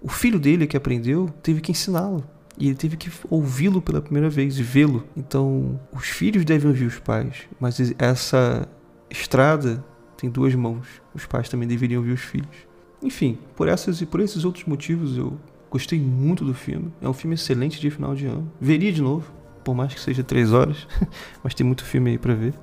o 0.00 0.08
filho 0.08 0.38
dele 0.38 0.66
que 0.66 0.76
aprendeu 0.76 1.28
teve 1.42 1.60
que 1.60 1.70
ensiná-lo. 1.70 2.24
E 2.58 2.66
ele 2.66 2.76
teve 2.76 2.96
que 2.96 3.10
ouvi-lo 3.28 3.80
pela 3.80 4.02
primeira 4.02 4.28
vez 4.28 4.58
e 4.58 4.62
vê-lo. 4.62 5.04
Então, 5.16 5.80
os 5.92 6.08
filhos 6.08 6.44
devem 6.44 6.68
ouvir 6.68 6.84
os 6.84 6.98
pais, 6.98 7.48
mas 7.58 7.78
essa 7.98 8.68
estrada 9.08 9.84
tem 10.16 10.28
duas 10.28 10.54
mãos. 10.54 10.86
Os 11.14 11.26
pais 11.26 11.48
também 11.48 11.66
deveriam 11.66 12.00
ouvir 12.00 12.12
os 12.12 12.20
filhos. 12.20 12.68
Enfim, 13.02 13.38
por 13.56 13.68
essas 13.68 14.00
e 14.00 14.06
por 14.06 14.20
esses 14.20 14.44
outros 14.44 14.64
motivos 14.66 15.16
eu 15.16 15.38
gostei 15.70 15.98
muito 15.98 16.44
do 16.44 16.52
filme. 16.52 16.92
É 17.00 17.08
um 17.08 17.14
filme 17.14 17.34
excelente 17.34 17.80
de 17.80 17.90
final 17.90 18.14
de 18.14 18.26
ano. 18.26 18.50
Veria 18.60 18.92
de 18.92 19.00
novo, 19.00 19.32
por 19.64 19.74
mais 19.74 19.94
que 19.94 20.00
seja 20.00 20.22
três 20.22 20.52
horas, 20.52 20.86
mas 21.42 21.54
tem 21.54 21.64
muito 21.64 21.84
filme 21.84 22.10
aí 22.10 22.18
para 22.18 22.34
ver. 22.34 22.54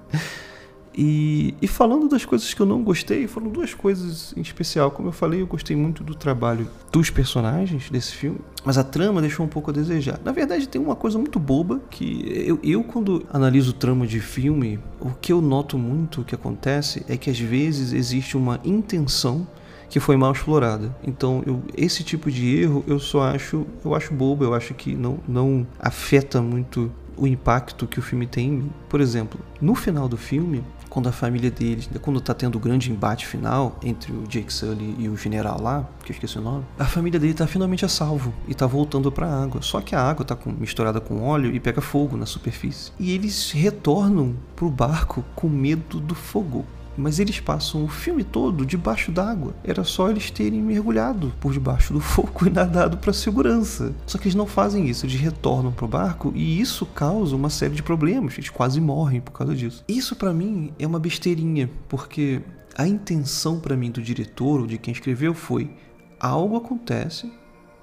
E, 0.98 1.54
e, 1.62 1.68
falando 1.68 2.10
das 2.10 2.26
coisas 2.26 2.52
que 2.56 2.60
eu 2.60 2.66
não 2.66 2.82
gostei, 2.82 3.28
foram 3.28 3.50
duas 3.50 3.72
coisas 3.72 4.34
em 4.36 4.42
especial. 4.42 4.90
Como 4.90 5.10
eu 5.10 5.12
falei, 5.12 5.42
eu 5.42 5.48
gostei 5.48 5.76
muito 5.76 6.04
do 6.04 6.16
trabalho 6.16 6.68
dos 6.92 7.12
personagens 7.12 7.88
desse 7.92 8.14
filme, 8.14 8.40
mas 8.66 8.80
a 8.80 8.84
trama 8.84 9.22
deixou 9.22 9.46
um 9.46 9.50
pouco 9.50 9.70
a 9.70 9.74
desejar. 9.74 10.20
Na 10.26 10.32
verdade, 10.32 10.68
tem 10.68 10.82
uma 10.82 10.96
coisa 10.96 11.20
muito 11.20 11.40
boba 11.40 11.80
que 11.92 12.26
eu, 12.48 12.60
eu 12.64 12.84
quando 12.84 13.24
analiso 13.32 13.74
trama 13.74 14.08
de 14.08 14.20
filme, 14.20 14.80
o 15.00 15.12
que 15.12 15.32
eu 15.32 15.40
noto 15.40 15.78
muito 15.78 16.24
que 16.24 16.34
acontece 16.34 17.06
é 17.08 17.16
que 17.16 17.30
às 17.30 17.40
vezes 17.40 17.94
existe 17.94 18.36
uma 18.36 18.60
intenção 18.66 19.46
que 19.90 20.00
foi 20.00 20.18
mal 20.18 20.32
explorada. 20.32 20.96
Então, 21.04 21.44
eu, 21.46 21.62
esse 21.76 22.04
tipo 22.04 22.32
de 22.32 22.58
erro 22.58 22.84
eu 22.88 23.00
só 23.00 23.22
acho, 23.22 23.68
eu 23.86 23.94
acho 23.94 24.14
bobo, 24.14 24.44
eu 24.44 24.54
acho 24.56 24.74
que 24.74 24.96
não, 24.96 25.20
não 25.28 25.66
afeta 25.80 26.42
muito 26.42 26.92
o 27.18 27.28
impacto 27.28 27.88
que 27.88 28.00
o 28.00 28.02
filme 28.02 28.28
tem 28.28 28.48
em 28.48 28.52
mim. 28.52 28.72
Por 28.88 29.02
exemplo, 29.02 29.40
no 29.60 29.76
final 29.76 30.08
do 30.08 30.18
filme, 30.18 30.64
quando 30.90 31.10
a 31.10 31.12
família 31.12 31.52
deles, 31.52 31.90
quando 32.02 32.22
tá 32.22 32.34
tendo 32.34 32.56
o 32.56 32.60
grande 32.60 32.92
embate 32.92 33.28
final 33.28 33.78
entre 33.84 34.12
o 34.12 34.26
Jake 34.28 34.52
Sully 34.52 34.96
e 34.98 35.10
o 35.10 35.18
general 35.18 35.62
lá, 35.62 35.88
que 36.04 36.12
eu 36.12 36.14
esqueci 36.14 36.38
o 36.38 36.42
nome, 36.42 36.66
a 36.78 36.86
família 36.86 37.20
dele 37.20 37.34
tá 37.34 37.46
finalmente 37.46 37.86
a 37.86 37.90
salvo 37.90 38.34
e 38.48 38.56
tá 38.56 38.66
voltando 38.66 39.12
pra 39.12 39.28
água. 39.28 39.62
Só 39.62 39.82
que 39.82 39.96
a 39.96 40.02
água 40.02 40.26
tá 40.26 40.36
com, 40.36 40.52
misturada 40.52 41.00
com 41.00 41.22
óleo 41.22 41.54
e 41.54 41.60
pega 41.60 41.82
fogo 41.82 42.18
na 42.18 42.26
superfície. 42.26 42.92
E 43.00 43.12
eles 43.12 43.52
retornam 43.52 44.36
pro 44.56 44.70
barco 44.70 45.24
com 45.36 45.48
medo 45.48 46.00
do 46.00 46.16
fogo 46.16 46.66
mas 46.98 47.20
eles 47.20 47.40
passam 47.40 47.84
o 47.84 47.88
filme 47.88 48.24
todo 48.24 48.66
debaixo 48.66 49.12
d'água. 49.12 49.56
Era 49.64 49.84
só 49.84 50.10
eles 50.10 50.32
terem 50.32 50.62
mergulhado 50.62 51.34
por 51.40 51.54
debaixo 51.54 51.94
do 51.94 52.00
fogo 52.02 52.48
e 52.48 52.50
nadado 52.50 52.98
para 52.98 53.14
segurança. 53.14 53.94
Só 54.06 54.18
que 54.18 54.26
eles 54.26 54.36
não 54.36 54.48
fazem 54.48 54.88
isso, 54.88 55.06
eles 55.06 55.20
retornam 55.20 55.72
pro 55.72 55.88
barco 55.88 56.32
e 56.36 56.60
isso 56.60 56.86
causa 56.86 57.36
uma 57.36 57.50
série 57.50 57.76
de 57.76 57.84
problemas. 57.84 58.38
Eles 58.38 58.50
quase 58.50 58.82
morrem 58.82 59.22
por 59.22 59.32
causa 59.32 59.56
disso. 59.56 59.84
Isso 59.88 60.16
para 60.16 60.34
mim 60.34 60.72
é 60.80 60.88
uma 60.88 61.00
besteirinha, 61.00 61.70
porque 61.88 62.42
a 62.76 62.88
intenção 62.88 63.60
para 63.60 63.76
mim 63.76 63.92
do 63.92 64.02
diretor 64.02 64.62
ou 64.62 64.68
de 64.68 64.78
quem 64.78 64.92
escreveu 64.92 65.34
foi 65.34 65.70
algo 66.20 66.56
acontece 66.58 67.32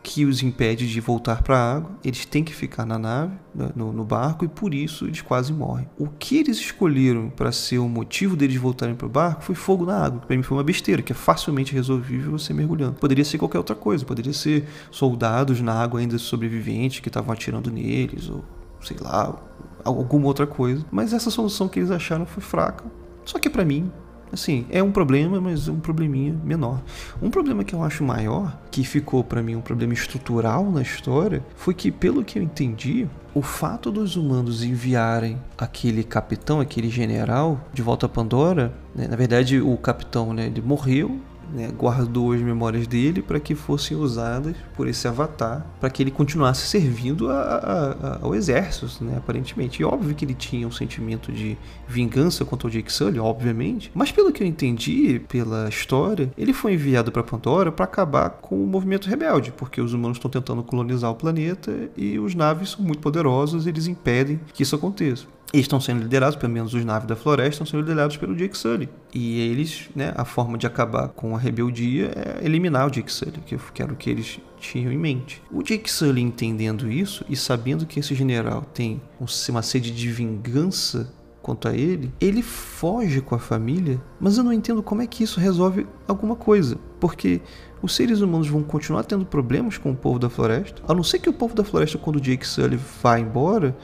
que 0.05 0.27
os 0.27 0.43
impede 0.43 0.87
de 0.87 1.01
voltar 1.01 1.43
para 1.43 1.57
a 1.57 1.77
água. 1.77 1.91
Eles 2.05 2.27
têm 2.27 2.45
que 2.45 2.55
ficar 2.55 2.85
na 2.85 2.99
nave, 2.99 3.33
no, 3.75 3.91
no, 3.91 4.05
barco, 4.05 4.45
e 4.45 4.49
por 4.49 4.75
isso 4.75 5.07
eles 5.07 5.23
quase 5.23 5.51
morrem. 5.51 5.89
O 5.99 6.07
que 6.07 6.37
eles 6.37 6.59
escolheram 6.59 7.31
para 7.31 7.51
ser 7.51 7.79
o 7.79 7.89
motivo 7.89 8.37
deles 8.37 8.57
voltarem 8.57 8.95
para 8.95 9.07
o 9.07 9.11
barco 9.11 9.43
foi 9.43 9.55
fogo 9.55 9.87
na 9.87 9.97
água. 9.97 10.21
Para 10.21 10.37
mim 10.37 10.43
foi 10.43 10.59
uma 10.59 10.63
besteira, 10.63 11.01
que 11.01 11.13
é 11.13 11.15
facilmente 11.15 11.73
resolvível 11.73 12.33
você 12.33 12.53
mergulhando. 12.53 12.97
Poderia 13.01 13.25
ser 13.25 13.39
qualquer 13.39 13.57
outra 13.57 13.75
coisa, 13.75 14.05
poderia 14.05 14.35
ser 14.35 14.69
soldados 14.91 15.63
na 15.63 15.73
água 15.73 15.99
ainda 15.99 16.19
sobreviventes 16.19 17.01
que 17.01 17.09
estavam 17.09 17.33
atirando 17.33 17.71
neles, 17.71 18.29
ou 18.29 18.45
sei 18.83 18.99
lá, 19.01 19.35
alguma 19.83 20.27
outra 20.27 20.47
coisa. 20.47 20.85
Mas 20.93 21.15
essa 21.15 21.31
solução 21.31 21.67
que 21.67 21.79
eles 21.79 21.91
acharam 21.91 22.27
foi 22.27 22.43
fraca. 22.43 22.85
Só 23.25 23.39
que 23.39 23.49
para 23.49 23.65
mim 23.65 23.91
Assim, 24.33 24.67
é 24.71 24.83
um 24.83 24.91
problema, 24.91 25.41
mas 25.41 25.69
um 25.69 25.79
probleminha 25.79 26.35
menor. 26.45 26.81
Um 27.23 27.31
problema 27.31 27.63
que 27.65 27.75
eu 27.75 27.83
acho 27.83 28.03
maior, 28.03 28.59
que 28.71 28.85
ficou 28.85 29.23
para 29.23 29.43
mim 29.43 29.55
um 29.55 29.61
problema 29.61 29.93
estrutural 29.93 30.71
na 30.71 30.83
história, 30.83 31.45
foi 31.57 31.75
que, 31.75 31.91
pelo 31.91 32.25
que 32.25 32.39
eu 32.39 32.43
entendi, 32.43 33.09
o 33.35 33.43
fato 33.43 33.91
dos 33.91 34.17
humanos 34.17 34.63
enviarem 34.63 35.39
aquele 35.59 36.05
capitão, 36.05 36.61
aquele 36.61 36.89
general, 36.89 37.61
de 37.73 37.83
volta 37.83 38.07
a 38.07 38.09
Pandora, 38.09 38.73
né? 38.95 39.09
na 39.09 39.17
verdade 39.17 39.61
o 39.61 39.77
capitão 39.77 40.33
né, 40.33 40.47
ele 40.47 40.61
morreu 40.61 41.21
né, 41.55 41.71
guardou 41.77 42.33
as 42.33 42.41
memórias 42.41 42.87
dele 42.87 43.23
para 43.23 43.39
que 43.39 43.55
fossem 43.55 43.97
usadas 43.97 44.57
por 44.75 44.89
esse 44.89 45.07
avatar, 45.07 45.65
para 45.81 45.89
que 45.89 46.03
ele 46.03 46.11
continuasse 46.11 46.67
servindo 46.67 47.31
a, 47.31 47.35
a, 47.35 48.19
ao 48.23 48.35
exército, 48.35 49.05
né, 49.05 49.17
aparentemente. 49.17 49.81
E 49.81 49.85
óbvio 49.85 50.15
que 50.15 50.25
ele 50.25 50.35
tinha 50.35 50.67
um 50.67 50.73
sentimento 50.73 51.33
de 51.33 51.57
vingança 51.87 52.45
contra 52.45 52.67
o 52.67 52.71
Jake 52.71 52.93
Sully, 52.93 53.19
obviamente, 53.19 53.91
mas 53.95 54.11
pelo 54.11 54.33
que 54.33 54.43
eu 54.43 54.47
entendi 54.47 55.21
pela 55.29 55.69
história, 55.69 56.31
ele 56.37 56.53
foi 56.53 56.75
enviado 56.75 57.13
para 57.13 57.23
Pandora 57.23 57.71
para 57.71 57.85
acabar 57.85 58.31
com 58.31 58.63
o 58.63 58.67
movimento 58.67 59.09
rebelde, 59.09 59.53
porque 59.53 59.81
os 59.81 59.93
humanos 59.93 60.17
estão 60.17 60.31
tentando 60.31 60.63
colonizar 60.63 61.11
o 61.11 61.15
planeta 61.15 61.89
e 61.97 62.19
os 62.19 62.35
naves 62.35 62.71
são 62.71 62.85
muito 62.85 63.01
poderosos, 63.01 63.67
eles 63.67 63.87
impedem 63.87 64.41
que 64.53 64.63
isso 64.63 64.75
aconteça. 64.75 65.27
Eles 65.55 65.67
estão 65.67 65.81
sendo 65.81 66.03
liderados, 66.03 66.35
pelo 66.35 66.53
menos 66.53 66.75
os 66.75 66.85
naves 66.85 67.07
da 67.07 67.15
floresta, 67.15 67.63
estão 67.63 67.67
sendo 67.67 67.83
liderados 67.83 68.17
pelo 68.17 68.35
Jake 68.35 68.59
Sully. 68.59 68.89
E 69.15 69.41
eles, 69.41 69.89
né, 69.95 70.13
a 70.17 70.25
forma 70.25 70.59
de 70.59 70.67
acabar 70.67 71.09
com 71.11 71.37
a 71.37 71.39
rebeldia 71.39 72.11
é 72.13 72.45
eliminar 72.45 72.89
o 72.89 72.91
Jake 72.91 73.13
Sully, 73.13 73.41
que 73.73 73.81
era 73.81 73.93
o 73.93 73.95
que 73.95 74.11
eles 74.11 74.41
tinham 74.59 74.91
em 74.91 74.99
mente. 74.99 75.41
O 75.53 75.63
Jake 75.63 75.89
Sully 75.89 76.21
entendendo 76.21 76.91
isso 76.91 77.25
e 77.29 77.37
sabendo 77.37 77.87
que 77.87 78.01
esse 78.01 78.17
general 78.17 78.63
tem 78.63 79.01
uma 79.49 79.63
sede 79.63 79.93
de 79.93 80.11
vingança 80.11 81.15
quanto 81.41 81.69
a 81.69 81.73
ele, 81.73 82.13
ele 82.21 82.43
foge 82.43 83.21
com 83.21 83.37
a 83.37 83.39
família, 83.39 84.03
mas 84.19 84.37
eu 84.37 84.43
não 84.43 84.53
entendo 84.53 84.83
como 84.83 85.03
é 85.03 85.07
que 85.07 85.23
isso 85.23 85.39
resolve 85.39 85.87
alguma 86.09 86.35
coisa, 86.35 86.79
porque 86.99 87.41
os 87.81 87.95
seres 87.95 88.23
humanos 88.23 88.49
vão 88.49 88.63
continuar 88.63 89.05
tendo 89.05 89.25
problemas 89.25 89.79
com 89.79 89.93
o 89.93 89.97
povo 89.97 90.19
da 90.19 90.29
floresta, 90.29 90.83
a 90.89 90.95
não 90.95 91.05
ser 91.05 91.21
que 91.21 91.29
o 91.29 91.33
povo 91.33 91.55
da 91.55 91.63
floresta, 91.63 91.99
quando 91.99 92.17
o 92.17 92.21
Jake 92.21 92.45
Sully 92.45 92.81
vai 93.01 93.21
embora, 93.21 93.77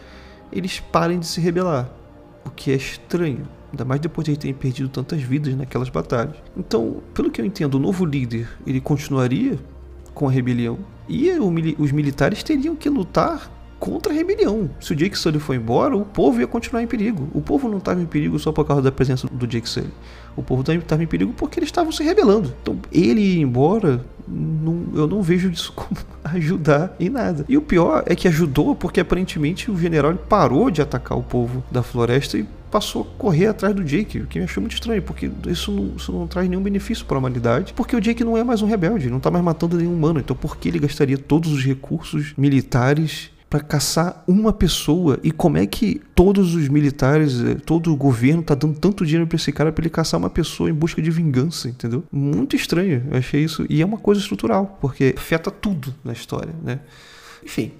eles 0.52 0.80
parem 0.80 1.18
de 1.18 1.26
se 1.26 1.40
rebelar. 1.40 1.90
O 2.44 2.50
que 2.50 2.70
é 2.70 2.74
estranho, 2.74 3.46
ainda 3.70 3.84
mais 3.84 4.00
depois 4.00 4.26
de 4.26 4.36
terem 4.36 4.54
perdido 4.54 4.88
tantas 4.88 5.20
vidas 5.22 5.54
naquelas 5.54 5.88
batalhas. 5.88 6.36
Então, 6.56 7.02
pelo 7.14 7.30
que 7.30 7.40
eu 7.40 7.44
entendo, 7.44 7.74
o 7.74 7.78
novo 7.78 8.04
líder 8.04 8.48
ele 8.66 8.80
continuaria 8.80 9.58
com 10.14 10.26
a 10.26 10.30
rebelião 10.30 10.78
e 11.08 11.30
os 11.78 11.92
militares 11.92 12.42
teriam 12.42 12.74
que 12.74 12.88
lutar 12.88 13.50
contra 13.78 14.12
a 14.12 14.14
rebelião. 14.14 14.70
Se 14.78 14.92
o 14.92 14.96
Jake 14.96 15.16
Sully 15.18 15.38
for 15.38 15.54
embora, 15.54 15.96
o 15.96 16.04
povo 16.04 16.40
ia 16.40 16.46
continuar 16.46 16.82
em 16.82 16.86
perigo. 16.86 17.28
O 17.32 17.40
povo 17.40 17.68
não 17.68 17.78
estava 17.78 18.00
em 18.00 18.06
perigo 18.06 18.38
só 18.38 18.52
por 18.52 18.66
causa 18.66 18.82
da 18.82 18.92
presença 18.92 19.26
do 19.26 19.46
Jake 19.46 19.68
Sully. 19.68 19.90
O 20.36 20.42
povo 20.42 20.62
estava 20.70 21.02
em 21.02 21.06
perigo 21.06 21.32
porque 21.32 21.58
eles 21.58 21.68
estavam 21.68 21.90
se 21.90 22.02
rebelando. 22.02 22.54
Então, 22.62 22.78
ele 22.92 23.20
ir 23.20 23.40
embora 23.40 24.04
não, 24.30 24.84
eu 24.94 25.06
não 25.06 25.22
vejo 25.22 25.50
isso 25.50 25.72
como 25.76 25.90
ajudar 26.24 26.94
em 27.00 27.08
nada. 27.08 27.44
E 27.48 27.56
o 27.56 27.62
pior 27.62 28.04
é 28.06 28.14
que 28.14 28.28
ajudou 28.28 28.74
porque 28.74 29.00
aparentemente 29.00 29.70
o 29.70 29.76
general 29.76 30.14
parou 30.14 30.70
de 30.70 30.80
atacar 30.80 31.18
o 31.18 31.22
povo 31.22 31.62
da 31.70 31.82
floresta 31.82 32.38
e 32.38 32.46
passou 32.70 33.02
a 33.02 33.18
correr 33.18 33.48
atrás 33.48 33.74
do 33.74 33.82
Jake, 33.82 34.20
o 34.20 34.26
que 34.26 34.38
me 34.38 34.44
achou 34.44 34.60
muito 34.60 34.74
estranho, 34.74 35.02
porque 35.02 35.28
isso 35.48 35.72
não, 35.72 35.96
isso 35.96 36.12
não 36.12 36.26
traz 36.28 36.48
nenhum 36.48 36.62
benefício 36.62 37.04
para 37.04 37.16
a 37.16 37.18
humanidade, 37.18 37.72
porque 37.74 37.96
o 37.96 38.00
Jake 38.00 38.22
não 38.22 38.36
é 38.36 38.44
mais 38.44 38.62
um 38.62 38.66
rebelde, 38.66 39.10
não 39.10 39.16
está 39.16 39.28
mais 39.28 39.44
matando 39.44 39.76
nenhum 39.76 39.92
humano, 39.92 40.20
então 40.20 40.36
por 40.36 40.56
que 40.56 40.68
ele 40.68 40.78
gastaria 40.78 41.18
todos 41.18 41.52
os 41.52 41.64
recursos 41.64 42.32
militares 42.38 43.30
para 43.50 43.58
caçar 43.58 44.22
uma 44.28 44.52
pessoa 44.52 45.18
e 45.24 45.32
como 45.32 45.58
é 45.58 45.66
que 45.66 46.00
todos 46.14 46.54
os 46.54 46.68
militares, 46.68 47.40
eh, 47.40 47.56
todo 47.56 47.92
o 47.92 47.96
governo 47.96 48.44
tá 48.44 48.54
dando 48.54 48.78
tanto 48.78 49.04
dinheiro 49.04 49.26
para 49.26 49.34
esse 49.34 49.50
cara 49.50 49.72
para 49.72 49.82
ele 49.82 49.90
caçar 49.90 50.20
uma 50.20 50.30
pessoa 50.30 50.70
em 50.70 50.72
busca 50.72 51.02
de 51.02 51.10
vingança, 51.10 51.68
entendeu? 51.68 52.04
Muito 52.12 52.54
estranho, 52.54 53.04
eu 53.10 53.18
achei 53.18 53.42
isso 53.42 53.66
e 53.68 53.82
é 53.82 53.84
uma 53.84 53.98
coisa 53.98 54.20
estrutural, 54.20 54.78
porque 54.80 55.14
afeta 55.18 55.50
tudo 55.50 55.92
na 56.04 56.12
história, 56.12 56.54
né? 56.62 56.78
Enfim, 57.44 57.72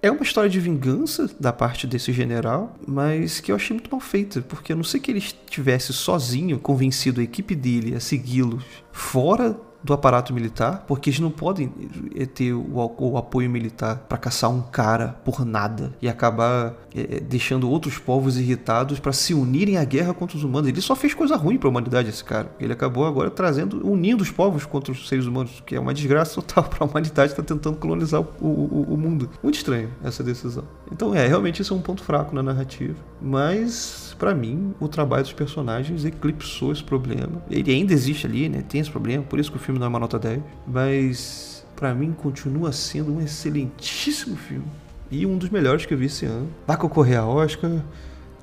é 0.00 0.10
uma 0.10 0.22
história 0.22 0.48
de 0.48 0.60
vingança 0.60 1.28
da 1.40 1.52
parte 1.52 1.84
desse 1.84 2.12
general, 2.12 2.76
mas 2.86 3.40
que 3.40 3.50
eu 3.50 3.56
achei 3.56 3.74
muito 3.74 3.90
mal 3.90 4.00
feita, 4.00 4.40
porque 4.42 4.72
a 4.72 4.76
não 4.76 4.84
sei 4.84 5.00
que 5.00 5.10
ele 5.10 5.18
estivesse 5.18 5.92
sozinho, 5.92 6.60
convencido 6.60 7.20
a 7.20 7.24
equipe 7.24 7.56
dele 7.56 7.96
a 7.96 8.00
segui-los 8.00 8.62
fora 8.92 9.58
do 9.86 9.94
aparato 9.94 10.34
militar, 10.34 10.84
porque 10.86 11.10
eles 11.10 11.20
não 11.20 11.30
podem 11.30 11.72
eh, 12.14 12.26
ter 12.26 12.52
o, 12.52 12.94
o 12.98 13.16
apoio 13.16 13.48
militar 13.48 14.04
para 14.08 14.18
caçar 14.18 14.50
um 14.50 14.60
cara 14.60 15.16
por 15.24 15.46
nada 15.46 15.94
e 16.02 16.08
acabar 16.08 16.74
é, 16.94 17.20
deixando 17.20 17.70
outros 17.70 17.98
povos 17.98 18.36
irritados 18.36 18.98
para 18.98 19.12
se 19.12 19.32
unirem 19.32 19.78
à 19.78 19.84
guerra 19.84 20.12
contra 20.12 20.36
os 20.36 20.42
humanos. 20.42 20.68
Ele 20.68 20.80
só 20.80 20.96
fez 20.96 21.14
coisa 21.14 21.36
ruim 21.36 21.56
para 21.56 21.68
a 21.68 21.70
humanidade, 21.70 22.08
esse 22.08 22.24
cara. 22.24 22.50
Ele 22.58 22.72
acabou 22.72 23.06
agora 23.06 23.30
trazendo, 23.30 23.86
unindo 23.86 24.22
os 24.22 24.30
povos 24.30 24.66
contra 24.66 24.92
os 24.92 25.08
seres 25.08 25.26
humanos, 25.26 25.62
que 25.64 25.76
é 25.76 25.80
uma 25.80 25.94
desgraça 25.94 26.34
total 26.42 26.64
para 26.64 26.84
a 26.84 26.88
humanidade 26.88 27.30
estar 27.30 27.42
tá 27.42 27.54
tentando 27.54 27.76
colonizar 27.76 28.20
o, 28.20 28.26
o, 28.40 28.86
o 28.94 28.96
mundo. 28.96 29.30
Muito 29.42 29.54
estranho 29.54 29.90
essa 30.02 30.22
decisão. 30.24 30.64
Então, 30.90 31.14
é, 31.14 31.26
realmente 31.26 31.62
isso 31.62 31.72
é 31.72 31.76
um 31.76 31.80
ponto 31.80 32.02
fraco 32.02 32.34
na 32.34 32.42
narrativa, 32.42 32.96
mas 33.22 34.05
para 34.18 34.34
mim, 34.34 34.74
o 34.80 34.88
trabalho 34.88 35.22
dos 35.22 35.32
personagens 35.32 36.04
eclipsou 36.04 36.72
esse 36.72 36.82
problema. 36.82 37.42
Ele 37.50 37.72
ainda 37.72 37.92
existe 37.92 38.26
ali, 38.26 38.48
né? 38.48 38.62
Tem 38.68 38.80
esse 38.80 38.90
problema, 38.90 39.22
por 39.22 39.38
isso 39.38 39.50
que 39.50 39.56
o 39.56 39.60
filme 39.60 39.78
não 39.78 39.86
é 39.86 39.88
uma 39.88 39.98
nota 39.98 40.18
10. 40.18 40.40
Mas, 40.66 41.66
para 41.74 41.94
mim, 41.94 42.12
continua 42.12 42.72
sendo 42.72 43.14
um 43.14 43.20
excelentíssimo 43.20 44.36
filme. 44.36 44.66
E 45.10 45.24
um 45.24 45.38
dos 45.38 45.50
melhores 45.50 45.86
que 45.86 45.94
eu 45.94 45.98
vi 45.98 46.06
esse 46.06 46.26
ano. 46.26 46.48
Vai 46.66 46.76
concorrer 46.76 47.18
a 47.18 47.26
Oscar. 47.26 47.70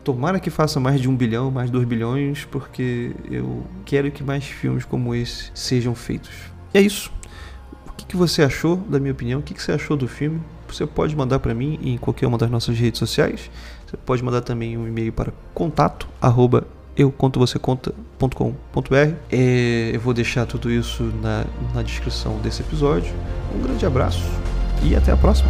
Tomara 0.03 0.39
que 0.39 0.49
faça 0.49 0.79
mais 0.79 0.99
de 0.99 1.09
um 1.09 1.15
bilhão, 1.15 1.49
mais 1.49 1.69
dois 1.69 1.86
bilhões, 1.86 2.45
porque 2.45 3.15
eu 3.29 3.65
quero 3.86 4.12
que 4.12 4.23
mais 4.23 4.45
filmes 4.45 4.86
como 4.86 5.15
esse 5.15 5.49
sejam 5.53 5.95
feitos. 5.95 6.31
E 6.73 6.77
é 6.77 6.81
isso. 6.81 7.12
O 7.88 7.91
que, 7.93 8.05
que 8.05 8.15
você 8.15 8.43
achou 8.43 8.77
da 8.77 8.99
minha 8.99 9.13
opinião? 9.13 9.39
O 9.39 9.43
que, 9.43 9.53
que 9.53 9.62
você 9.62 9.71
achou 9.71 9.95
do 9.95 10.07
filme? 10.07 10.41
Você 10.67 10.86
pode 10.86 11.15
mandar 11.15 11.39
para 11.39 11.53
mim 11.53 11.79
em 11.81 11.97
qualquer 11.97 12.27
uma 12.27 12.38
das 12.38 12.49
nossas 12.49 12.77
redes 12.77 12.99
sociais. 12.99 13.49
Você 13.93 13.97
pode 14.03 14.23
mandar 14.23 14.41
também 14.41 14.75
um 14.75 14.88
e-mail 14.88 15.13
para 15.13 15.32
contato 15.53 16.08
arroba 16.19 16.65
eucontovocêconta.com.br. 16.97 19.13
É, 19.32 19.91
eu 19.93 19.99
vou 19.99 20.15
deixar 20.15 20.47
tudo 20.47 20.71
isso 20.71 21.03
na, 21.21 21.45
na 21.75 21.84
descrição 21.84 22.39
desse 22.39 22.63
episódio. 22.63 23.13
Um 23.56 23.62
grande 23.62 23.86
abraço 23.86 24.23
e 24.82 24.95
até 24.95 25.12
a 25.12 25.17
próxima. 25.17 25.47